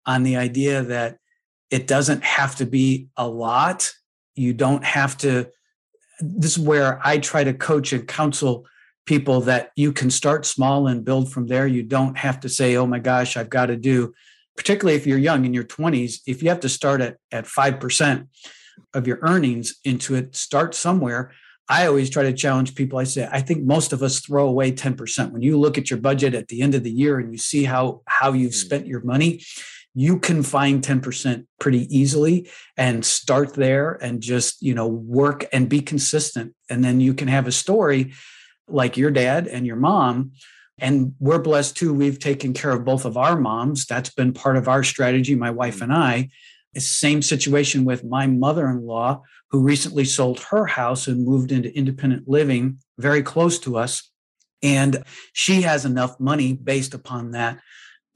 on 0.06 0.22
the 0.22 0.36
idea 0.36 0.82
that 0.82 1.18
it 1.70 1.86
doesn't 1.86 2.22
have 2.22 2.56
to 2.56 2.66
be 2.66 3.08
a 3.16 3.28
lot. 3.28 3.90
You 4.34 4.54
don't 4.54 4.84
have 4.84 5.16
to 5.18 5.50
this 6.20 6.52
is 6.52 6.58
where 6.58 7.00
i 7.04 7.18
try 7.18 7.44
to 7.44 7.52
coach 7.52 7.92
and 7.92 8.08
counsel 8.08 8.66
people 9.04 9.42
that 9.42 9.70
you 9.76 9.92
can 9.92 10.10
start 10.10 10.44
small 10.46 10.88
and 10.88 11.04
build 11.04 11.30
from 11.30 11.46
there. 11.46 11.66
You 11.66 11.82
don't 11.82 12.18
have 12.18 12.40
to 12.40 12.48
say 12.48 12.76
oh 12.76 12.86
my 12.86 12.98
gosh 12.98 13.36
i've 13.36 13.50
got 13.50 13.66
to 13.66 13.76
do 13.76 14.14
particularly 14.56 14.96
if 14.96 15.06
you're 15.06 15.18
young 15.18 15.44
in 15.44 15.52
your 15.52 15.64
20s 15.64 16.20
if 16.26 16.42
you 16.42 16.48
have 16.48 16.60
to 16.60 16.68
start 16.68 17.00
at, 17.02 17.18
at 17.30 17.44
5% 17.44 18.28
of 18.94 19.06
your 19.06 19.18
earnings 19.22 19.76
into 19.84 20.14
it 20.14 20.34
start 20.34 20.74
somewhere. 20.74 21.32
I 21.68 21.86
always 21.86 22.08
try 22.08 22.22
to 22.22 22.32
challenge 22.32 22.74
people. 22.74 22.98
I 22.98 23.04
say 23.04 23.28
i 23.30 23.40
think 23.40 23.64
most 23.64 23.92
of 23.92 24.02
us 24.02 24.20
throw 24.20 24.48
away 24.48 24.72
10% 24.72 25.32
when 25.32 25.42
you 25.42 25.58
look 25.58 25.76
at 25.76 25.90
your 25.90 26.00
budget 26.00 26.34
at 26.34 26.48
the 26.48 26.62
end 26.62 26.74
of 26.74 26.82
the 26.82 26.90
year 26.90 27.18
and 27.18 27.30
you 27.32 27.38
see 27.38 27.64
how 27.64 28.02
how 28.06 28.32
you've 28.32 28.52
mm. 28.52 28.64
spent 28.66 28.86
your 28.86 29.02
money 29.02 29.42
you 29.98 30.18
can 30.18 30.42
find 30.42 30.84
10% 30.84 31.46
pretty 31.58 31.88
easily 31.96 32.50
and 32.76 33.02
start 33.02 33.54
there 33.54 33.92
and 34.02 34.20
just 34.20 34.60
you 34.60 34.74
know 34.74 34.86
work 34.86 35.46
and 35.54 35.70
be 35.70 35.80
consistent. 35.80 36.54
And 36.68 36.84
then 36.84 37.00
you 37.00 37.14
can 37.14 37.28
have 37.28 37.46
a 37.46 37.52
story 37.52 38.12
like 38.68 38.98
your 38.98 39.10
dad 39.10 39.46
and 39.46 39.66
your 39.66 39.76
mom. 39.76 40.32
And 40.78 41.14
we're 41.18 41.38
blessed 41.38 41.78
too. 41.78 41.94
We've 41.94 42.18
taken 42.18 42.52
care 42.52 42.72
of 42.72 42.84
both 42.84 43.06
of 43.06 43.16
our 43.16 43.40
moms. 43.40 43.86
That's 43.86 44.10
been 44.10 44.34
part 44.34 44.58
of 44.58 44.68
our 44.68 44.84
strategy 44.84 45.34
my 45.34 45.50
wife 45.50 45.80
and 45.80 45.92
i. 45.92 46.28
Same 46.76 47.22
situation 47.22 47.86
with 47.86 48.04
my 48.04 48.26
mother-in-law 48.26 49.22
who 49.50 49.62
recently 49.62 50.04
sold 50.04 50.40
her 50.40 50.66
house 50.66 51.06
and 51.06 51.24
moved 51.24 51.52
into 51.52 51.74
independent 51.74 52.28
living 52.28 52.80
very 52.98 53.22
close 53.22 53.58
to 53.60 53.78
us. 53.78 54.10
And 54.62 55.02
she 55.32 55.62
has 55.62 55.86
enough 55.86 56.20
money 56.20 56.52
based 56.52 56.92
upon 56.92 57.30
that 57.30 57.60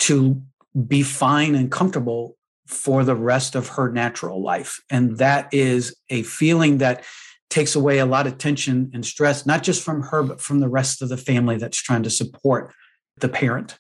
to 0.00 0.42
be 0.86 1.02
fine 1.02 1.54
and 1.54 1.70
comfortable 1.70 2.36
for 2.66 3.04
the 3.04 3.16
rest 3.16 3.54
of 3.54 3.68
her 3.68 3.90
natural 3.90 4.42
life. 4.42 4.80
And 4.90 5.18
that 5.18 5.52
is 5.52 5.96
a 6.08 6.22
feeling 6.22 6.78
that 6.78 7.04
takes 7.48 7.74
away 7.74 7.98
a 7.98 8.06
lot 8.06 8.28
of 8.28 8.38
tension 8.38 8.90
and 8.94 9.04
stress, 9.04 9.44
not 9.44 9.64
just 9.64 9.82
from 9.82 10.02
her, 10.02 10.22
but 10.22 10.40
from 10.40 10.60
the 10.60 10.68
rest 10.68 11.02
of 11.02 11.08
the 11.08 11.16
family 11.16 11.56
that's 11.56 11.82
trying 11.82 12.04
to 12.04 12.10
support 12.10 12.72
the 13.18 13.28
parent. 13.28 13.78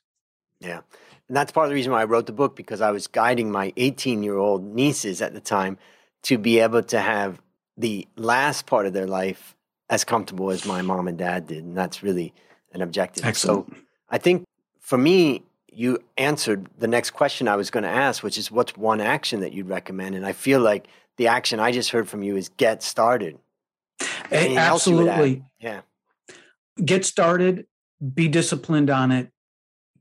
Yeah. 0.58 0.80
And 1.28 1.36
that's 1.36 1.52
part 1.52 1.66
of 1.66 1.70
the 1.70 1.76
reason 1.76 1.92
why 1.92 2.02
I 2.02 2.04
wrote 2.04 2.26
the 2.26 2.32
book 2.32 2.56
because 2.56 2.80
I 2.80 2.90
was 2.90 3.06
guiding 3.06 3.52
my 3.52 3.72
18 3.76 4.24
year 4.24 4.36
old 4.36 4.64
nieces 4.64 5.22
at 5.22 5.32
the 5.32 5.40
time 5.40 5.78
to 6.22 6.36
be 6.36 6.58
able 6.58 6.82
to 6.82 7.00
have 7.00 7.40
the 7.76 8.08
last 8.16 8.66
part 8.66 8.86
of 8.86 8.92
their 8.92 9.06
life 9.06 9.54
as 9.88 10.04
comfortable 10.04 10.50
as 10.50 10.66
my 10.66 10.82
mom 10.82 11.06
and 11.06 11.16
dad 11.16 11.46
did. 11.46 11.64
And 11.64 11.76
that's 11.76 12.02
really 12.02 12.34
an 12.72 12.82
objective. 12.82 13.24
Excellent. 13.24 13.68
So 13.68 13.76
I 14.08 14.18
think 14.18 14.44
for 14.80 14.98
me, 14.98 15.44
you 15.72 16.02
answered 16.16 16.68
the 16.78 16.88
next 16.88 17.10
question 17.10 17.48
I 17.48 17.56
was 17.56 17.70
going 17.70 17.84
to 17.84 17.90
ask, 17.90 18.22
which 18.22 18.38
is 18.38 18.50
what's 18.50 18.76
one 18.76 19.00
action 19.00 19.40
that 19.40 19.52
you'd 19.52 19.68
recommend? 19.68 20.14
And 20.14 20.26
I 20.26 20.32
feel 20.32 20.60
like 20.60 20.88
the 21.16 21.28
action 21.28 21.60
I 21.60 21.72
just 21.72 21.90
heard 21.90 22.08
from 22.08 22.22
you 22.22 22.36
is 22.36 22.48
get 22.48 22.82
started. 22.82 23.38
Anything 24.30 24.58
Absolutely. 24.58 25.44
Yeah. 25.58 25.80
Get 26.82 27.04
started, 27.04 27.66
be 28.14 28.28
disciplined 28.28 28.90
on 28.90 29.12
it, 29.12 29.30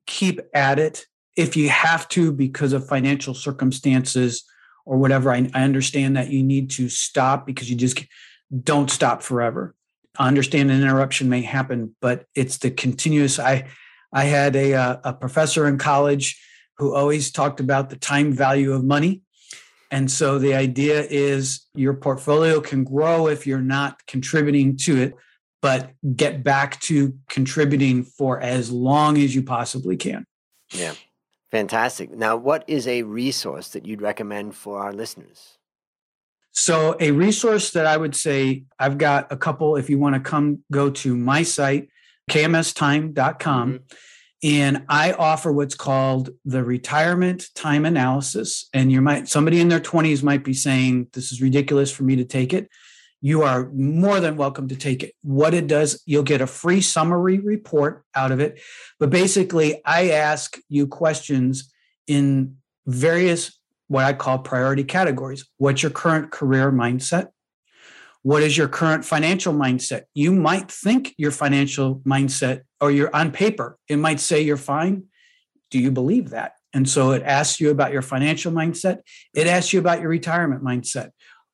keep 0.06 0.40
at 0.54 0.80
it. 0.80 1.06
if 1.36 1.56
you 1.56 1.70
have 1.70 2.08
to 2.10 2.32
because 2.32 2.74
of 2.74 2.88
financial 2.88 3.34
circumstances 3.34 4.44
or 4.86 4.98
whatever, 4.98 5.32
I, 5.32 5.50
I 5.54 5.64
understand 5.64 6.18
that 6.18 6.30
you 6.30 6.44
need 6.44 6.72
to 6.72 6.90
stop 6.90 7.46
because 7.46 7.70
you 7.70 7.76
just 7.76 8.04
don't 8.64 8.90
stop 8.90 9.22
forever. 9.22 9.76
I 10.18 10.28
understand 10.28 10.72
an 10.72 10.82
interruption 10.82 11.30
may 11.30 11.42
happen, 11.42 11.96
but 12.02 12.26
it's 12.36 12.58
the 12.58 12.72
continuous. 12.72 13.40
I 13.40 13.68
I 14.12 14.26
had 14.26 14.56
a 14.56 14.74
uh, 14.74 14.98
a 15.04 15.14
professor 15.14 15.68
in 15.68 15.78
college 15.78 16.42
who 16.78 16.96
always 16.96 17.32
talked 17.32 17.60
about 17.60 17.90
the 17.90 17.98
time 17.98 18.32
value 18.32 18.74
of 18.74 18.84
money. 18.84 19.22
And 19.92 20.10
so 20.10 20.40
the 20.40 20.54
idea 20.54 21.06
is 21.10 21.66
your 21.74 21.94
portfolio 21.94 22.62
can 22.62 22.84
grow 22.84 23.28
if 23.28 23.46
you're 23.46 23.60
not 23.60 24.06
contributing 24.08 24.78
to 24.78 24.98
it, 24.98 25.14
but 25.62 25.92
get 26.16 26.44
back 26.44 26.80
to 26.82 27.18
contributing 27.28 28.04
for 28.04 28.40
as 28.40 28.72
long 28.72 29.18
as 29.18 29.36
you 29.36 29.44
possibly 29.44 29.98
can. 29.98 30.26
Yeah. 30.72 30.94
Fantastic. 31.52 32.12
Now, 32.12 32.38
what 32.38 32.64
is 32.68 32.88
a 32.88 33.02
resource 33.04 33.70
that 33.70 33.86
you'd 33.86 34.02
recommend 34.02 34.56
for 34.56 34.80
our 34.80 34.94
listeners? 34.94 35.58
So, 36.52 36.96
a 37.00 37.12
resource 37.12 37.72
that 37.72 37.88
I 37.88 37.98
would 37.98 38.16
say 38.16 38.66
I've 38.78 38.98
got 38.98 39.32
a 39.32 39.38
couple. 39.38 39.76
If 39.76 39.90
you 39.90 39.98
want 39.98 40.16
to 40.16 40.22
come 40.22 40.64
go 40.72 40.90
to 40.92 41.16
my 41.16 41.42
site, 41.44 41.90
kmstime.com, 42.30 43.74
mm-hmm. 43.74 43.84
and 44.44 44.86
I 44.88 45.12
offer 45.14 45.52
what's 45.52 45.76
called 45.76 46.30
the 46.46 46.64
retirement 46.64 47.48
time 47.56 47.86
analysis. 47.86 48.70
And 48.74 48.92
you 48.92 49.02
might 49.02 49.28
somebody 49.28 49.60
in 49.60 49.70
their 49.70 49.80
20s 49.80 50.24
might 50.24 50.44
be 50.44 50.54
saying, 50.54 51.08
This 51.14 51.32
is 51.32 51.42
ridiculous 51.42 51.92
for 51.92 52.04
me 52.04 52.16
to 52.16 52.26
take 52.26 52.54
it. 52.54 52.70
You 53.22 53.44
are 53.44 53.70
more 53.74 54.22
than 54.22 54.38
welcome 54.38 54.70
to 54.70 54.78
take 54.78 55.04
it. 55.04 55.14
What 55.24 55.54
it 55.54 55.68
does, 55.68 56.02
you'll 56.06 56.24
get 56.24 56.40
a 56.40 56.48
free 56.48 56.80
summary 56.80 57.40
report 57.40 58.06
out 58.16 58.32
of 58.32 58.40
it. 58.40 58.62
But 58.98 59.10
basically, 59.10 59.82
I 59.84 60.12
ask 60.12 60.58
you 60.70 60.88
questions 60.88 61.72
in 62.08 62.56
various 62.88 63.60
what 63.88 64.06
I 64.06 64.14
call 64.14 64.40
priority 64.40 64.86
categories. 64.86 65.46
What's 65.58 65.84
your 65.84 65.92
current 65.92 66.32
career 66.32 66.72
mindset? 66.72 67.30
What 68.24 68.44
is 68.44 68.58
your 68.58 68.68
current 68.68 69.06
financial 69.06 69.54
mindset? 69.54 70.04
You 70.14 70.34
might 70.34 70.70
think 70.70 71.14
your 71.18 71.32
financial 71.32 72.02
mindset, 72.06 72.62
or 72.82 72.92
you're 72.92 73.16
on 73.16 73.32
paper, 73.32 73.78
it 73.88 73.98
might 73.98 74.20
say 74.20 74.42
you're 74.42 74.58
fine. 74.58 75.04
Do 75.72 75.80
you 75.80 75.92
believe 75.92 76.32
that? 76.32 76.54
And 76.74 76.88
so 76.88 77.12
it 77.12 77.24
asks 77.24 77.60
you 77.60 77.72
about 77.72 77.92
your 77.92 78.02
financial 78.02 78.52
mindset. 78.52 79.00
It 79.34 79.48
asks 79.48 79.74
you 79.74 79.80
about 79.80 80.02
your 80.02 80.10
retirement 80.10 80.64
mindset. 80.64 81.12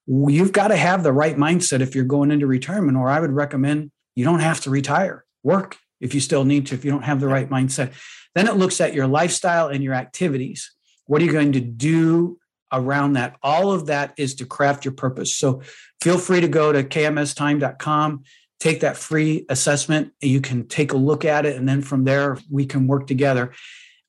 You've 0.08 0.51
got 0.51 0.69
to 0.69 0.75
have 0.75 1.04
the 1.04 1.13
right 1.13 1.38
mindset 1.38 1.82
if 1.82 1.95
you're 1.95 2.04
going 2.04 2.32
into 2.32 2.47
retirement, 2.47 2.97
or 2.97 3.10
I 3.10 3.19
would 3.19 3.32
recommend 3.32 3.91
you 4.15 4.25
don't 4.25 4.39
have 4.39 4.62
to 4.62 4.69
retire. 4.69 5.25
Work 5.43 5.78
if 6.01 6.13
you 6.13 6.19
still 6.19 6.45
need 6.45 6.67
to, 6.67 6.75
if 6.75 6.84
you 6.84 6.91
don't 6.91 7.04
have 7.04 7.19
the 7.19 7.28
right 7.28 7.49
mindset. 7.49 7.93
Then 8.34 8.47
it 8.47 8.56
looks 8.56 8.82
at 8.82 8.93
your 8.93 9.08
lifestyle 9.08 9.67
and 9.67 9.84
your 9.84 9.93
activities. 9.93 10.73
What 11.06 11.21
are 11.21 11.25
you 11.25 11.32
going 11.32 11.54
to 11.54 11.62
do 11.62 12.38
around 12.71 13.13
that? 13.13 13.38
All 13.43 13.71
of 13.71 13.88
that 13.88 14.13
is 14.17 14.36
to 14.36 14.45
craft 14.45 14.86
your 14.86 14.93
purpose. 14.93 15.36
So 15.36 15.62
feel 16.01 16.17
free 16.17 16.41
to 16.41 16.47
go 16.47 16.71
to 16.71 16.84
kmstime.com, 16.84 18.23
take 18.60 18.82
that 18.82 18.97
free 18.97 19.45
assessment. 19.49 20.12
and 20.21 20.32
You 20.32 20.41
can 20.41 20.67
take 20.67 20.93
a 20.93 20.97
look 20.97 21.25
at 21.25 21.45
it, 21.45 21.56
and 21.56 21.67
then 21.67 21.82
from 21.82 22.04
there, 22.04 22.38
we 22.49 22.65
can 22.65 22.88
work 22.88 23.08
together. 23.08 23.54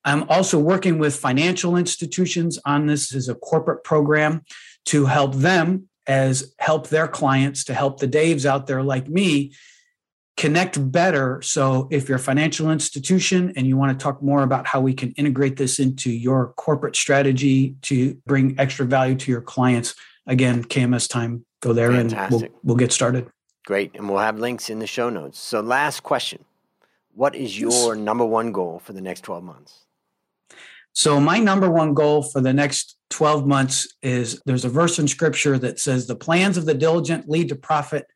I'm 0.04 0.22
also 0.28 0.58
working 0.58 0.98
with 0.98 1.16
financial 1.16 1.76
institutions 1.76 2.58
on 2.64 2.86
this 2.86 3.14
as 3.14 3.28
a 3.28 3.34
corporate 3.34 3.82
program 3.82 4.44
to 4.86 5.06
help 5.06 5.34
them 5.34 5.88
as 6.06 6.54
help 6.60 6.88
their 6.88 7.08
clients 7.08 7.64
to 7.64 7.74
help 7.74 7.98
the 7.98 8.06
Daves 8.06 8.46
out 8.46 8.68
there 8.68 8.82
like 8.82 9.08
me 9.08 9.52
connect 10.36 10.92
better. 10.92 11.40
So, 11.42 11.88
if 11.90 12.08
you're 12.08 12.16
a 12.16 12.20
financial 12.20 12.70
institution 12.70 13.52
and 13.56 13.66
you 13.66 13.76
want 13.76 13.98
to 13.98 14.02
talk 14.02 14.22
more 14.22 14.42
about 14.42 14.66
how 14.66 14.80
we 14.80 14.94
can 14.94 15.12
integrate 15.12 15.56
this 15.56 15.78
into 15.78 16.10
your 16.10 16.52
corporate 16.56 16.96
strategy 16.96 17.76
to 17.82 18.14
bring 18.26 18.58
extra 18.58 18.86
value 18.86 19.14
to 19.16 19.30
your 19.30 19.40
clients, 19.40 19.94
again, 20.26 20.64
KMS 20.64 21.08
time, 21.08 21.44
go 21.60 21.72
there 21.72 21.90
Fantastic. 21.90 22.32
and 22.32 22.42
we'll, 22.42 22.60
we'll 22.62 22.76
get 22.76 22.92
started. 22.92 23.30
Great. 23.66 23.92
And 23.94 24.08
we'll 24.08 24.20
have 24.20 24.38
links 24.38 24.70
in 24.70 24.78
the 24.78 24.86
show 24.86 25.10
notes. 25.10 25.38
So, 25.38 25.60
last 25.60 26.02
question 26.02 26.44
What 27.14 27.34
is 27.34 27.58
your 27.58 27.96
number 27.96 28.24
one 28.24 28.52
goal 28.52 28.78
for 28.78 28.92
the 28.92 29.00
next 29.00 29.22
12 29.22 29.42
months? 29.42 29.86
So, 30.92 31.20
my 31.20 31.38
number 31.38 31.70
one 31.70 31.94
goal 31.94 32.22
for 32.22 32.40
the 32.40 32.52
next 32.52 32.96
12 33.10 33.46
months 33.46 33.88
is 34.02 34.40
there's 34.46 34.64
a 34.64 34.68
verse 34.68 34.98
in 34.98 35.08
scripture 35.08 35.58
that 35.58 35.78
says, 35.80 36.06
The 36.06 36.16
plans 36.16 36.56
of 36.56 36.66
the 36.66 36.74
diligent 36.74 37.28
lead 37.28 37.48
to 37.48 37.56
profit 37.56 38.06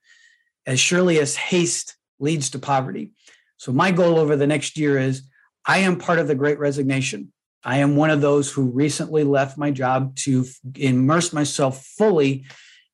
as 0.67 0.79
surely 0.79 1.19
as 1.19 1.35
haste 1.35 1.97
leads 2.21 2.51
to 2.51 2.59
poverty. 2.59 3.13
So, 3.57 3.73
my 3.73 3.91
goal 3.91 4.19
over 4.19 4.37
the 4.37 4.47
next 4.47 4.79
year 4.79 4.99
is 4.99 5.23
I 5.67 5.79
am 5.79 5.99
part 5.99 6.19
of 6.19 6.29
the 6.29 6.35
great 6.35 6.59
resignation. 6.59 7.33
I 7.63 7.79
am 7.79 7.97
one 7.97 8.11
of 8.11 8.21
those 8.21 8.51
who 8.51 8.71
recently 8.71 9.25
left 9.25 9.59
my 9.59 9.71
job 9.71 10.17
to 10.17 10.47
immerse 10.77 11.33
myself 11.33 11.85
fully 11.85 12.47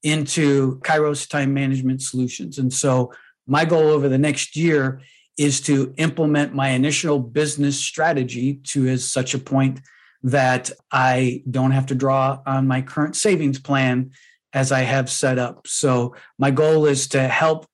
into 0.03 0.81
Kairos 0.81 1.29
time 1.29 1.55
management 1.55 2.03
solutions. 2.03 2.59
And 2.59 2.73
so, 2.73 3.13
my 3.47 3.65
goal 3.65 3.89
over 3.89 4.09
the 4.09 4.19
next 4.19 4.57
year 4.57 5.01
is 5.39 5.61
to 5.63 5.95
implement 5.99 6.55
my 6.55 6.71
initial 6.71 7.19
business 7.21 7.79
strategy 7.79 8.55
to 8.65 8.89
as 8.89 9.09
such 9.09 9.35
a 9.35 9.39
point 9.39 9.81
that 10.23 10.71
I 10.91 11.43
don't 11.49 11.71
have 11.71 11.87
to 11.87 11.95
draw 11.95 12.41
on 12.47 12.67
my 12.67 12.83
current 12.83 13.15
savings 13.15 13.61
plan 13.61 14.11
as 14.53 14.73
I 14.73 14.81
have 14.81 15.11
set 15.11 15.39
up. 15.39 15.67
So, 15.67 16.17
my 16.39 16.51
goal 16.51 16.87
is 16.87 17.09
to 17.09 17.29
help 17.29 17.67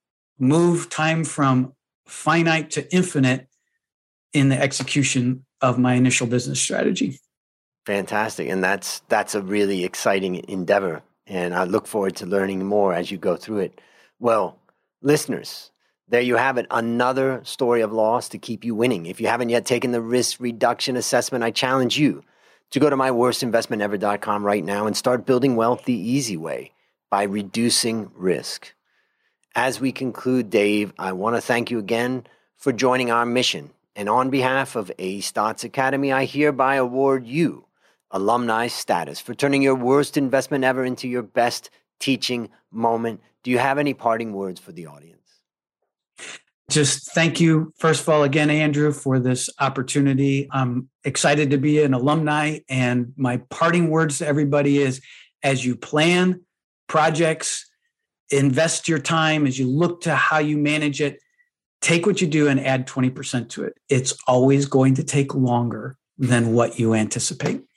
move 0.42 0.90
time 0.90 1.22
from 1.22 1.72
finite 2.04 2.72
to 2.72 2.92
infinite 2.92 3.46
in 4.32 4.48
the 4.48 4.60
execution 4.60 5.46
of 5.60 5.78
my 5.78 5.94
initial 5.94 6.26
business 6.26 6.60
strategy. 6.60 7.20
Fantastic. 7.86 8.48
And 8.48 8.62
that's 8.62 9.00
that's 9.08 9.36
a 9.36 9.40
really 9.40 9.84
exciting 9.84 10.44
endeavor. 10.48 11.02
And 11.28 11.54
I 11.54 11.62
look 11.64 11.86
forward 11.86 12.16
to 12.16 12.26
learning 12.26 12.66
more 12.66 12.92
as 12.92 13.10
you 13.10 13.18
go 13.18 13.36
through 13.36 13.58
it. 13.58 13.80
Well, 14.18 14.58
listeners, 15.00 15.70
there 16.08 16.20
you 16.20 16.36
have 16.36 16.58
it. 16.58 16.66
Another 16.72 17.40
story 17.44 17.80
of 17.80 17.92
loss 17.92 18.28
to 18.30 18.38
keep 18.38 18.64
you 18.64 18.74
winning. 18.74 19.06
If 19.06 19.20
you 19.20 19.28
haven't 19.28 19.50
yet 19.50 19.64
taken 19.64 19.92
the 19.92 20.00
risk 20.00 20.40
reduction 20.40 20.96
assessment, 20.96 21.44
I 21.44 21.52
challenge 21.52 21.96
you 21.96 22.24
to 22.70 22.80
go 22.80 22.90
to 22.90 22.96
myworstinvestmentever.com 22.96 24.44
right 24.44 24.64
now 24.64 24.86
and 24.88 24.96
start 24.96 25.24
building 25.24 25.54
wealth 25.54 25.84
the 25.84 25.94
easy 25.94 26.36
way 26.36 26.72
by 27.10 27.22
reducing 27.22 28.10
risk. 28.16 28.74
As 29.54 29.80
we 29.80 29.92
conclude, 29.92 30.48
Dave, 30.48 30.92
I 30.98 31.12
want 31.12 31.36
to 31.36 31.42
thank 31.42 31.70
you 31.70 31.78
again 31.78 32.26
for 32.56 32.72
joining 32.72 33.10
our 33.10 33.26
mission. 33.26 33.70
And 33.94 34.08
on 34.08 34.30
behalf 34.30 34.76
of 34.76 34.90
A 34.98 35.20
Stotz 35.20 35.64
Academy, 35.64 36.10
I 36.10 36.24
hereby 36.24 36.76
award 36.76 37.26
you 37.26 37.66
alumni 38.10 38.66
status 38.68 39.20
for 39.20 39.34
turning 39.34 39.62
your 39.62 39.74
worst 39.74 40.16
investment 40.16 40.64
ever 40.64 40.84
into 40.84 41.08
your 41.08 41.22
best 41.22 41.70
teaching 41.98 42.48
moment. 42.70 43.20
Do 43.42 43.50
you 43.50 43.58
have 43.58 43.78
any 43.78 43.92
parting 43.92 44.32
words 44.32 44.60
for 44.60 44.72
the 44.72 44.86
audience? 44.86 45.18
Just 46.70 47.12
thank 47.12 47.38
you, 47.38 47.74
first 47.76 48.02
of 48.02 48.08
all, 48.08 48.22
again, 48.22 48.48
Andrew, 48.48 48.92
for 48.92 49.18
this 49.18 49.50
opportunity. 49.60 50.48
I'm 50.50 50.88
excited 51.04 51.50
to 51.50 51.58
be 51.58 51.82
an 51.82 51.92
alumni. 51.92 52.60
And 52.70 53.12
my 53.16 53.38
parting 53.50 53.90
words 53.90 54.18
to 54.18 54.26
everybody 54.26 54.78
is 54.78 55.02
as 55.42 55.66
you 55.66 55.76
plan 55.76 56.40
projects, 56.86 57.66
invest 58.32 58.88
your 58.88 58.98
time 58.98 59.46
as 59.46 59.58
you 59.58 59.68
look 59.68 60.02
to 60.02 60.14
how 60.14 60.38
you 60.38 60.56
manage 60.56 61.00
it. 61.00 61.20
Take 61.80 62.06
what 62.06 62.20
you 62.20 62.26
do 62.26 62.48
and 62.48 62.60
add 62.60 62.86
20% 62.86 63.48
to 63.50 63.64
it. 63.64 63.74
It's 63.88 64.14
always 64.26 64.66
going 64.66 64.94
to 64.94 65.04
take 65.04 65.34
longer 65.34 65.96
than 66.16 66.52
what 66.52 66.78
you 66.78 66.94
anticipate. 66.94 67.62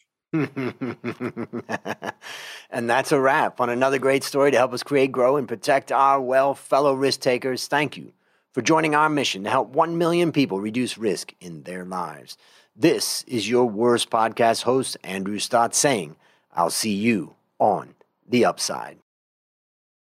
And 2.70 2.90
that's 2.90 3.12
a 3.14 3.20
wrap 3.22 3.62
on 3.62 3.70
another 3.70 4.00
great 4.00 4.24
story 4.24 4.52
to 4.52 4.58
help 4.58 4.74
us 4.74 4.84
create 4.84 5.12
grow 5.12 5.38
and 5.38 5.48
protect 5.48 5.92
our 5.94 6.20
well 6.20 6.54
fellow 6.54 6.94
risk 6.94 7.22
takers. 7.22 7.68
Thank 7.68 7.96
you 7.96 8.12
for 8.54 8.62
joining 8.62 8.96
our 8.96 9.08
mission 9.08 9.44
to 9.44 9.50
help 9.50 9.70
1 9.70 9.98
million 9.98 10.32
people 10.32 10.60
reduce 10.60 10.98
risk 10.98 11.34
in 11.40 11.64
their 11.64 11.86
lives. 11.86 12.38
This 12.76 13.24
is 13.24 13.50
your 13.50 13.70
worst 13.70 14.10
podcast 14.10 14.64
host 14.64 14.98
andrew 15.02 15.40
stotz 15.40 15.76
saying 15.76 16.18
i'll 16.54 16.70
see 16.70 16.94
you 16.94 17.36
on 17.58 17.96
the 18.28 18.44
upside 18.44 18.98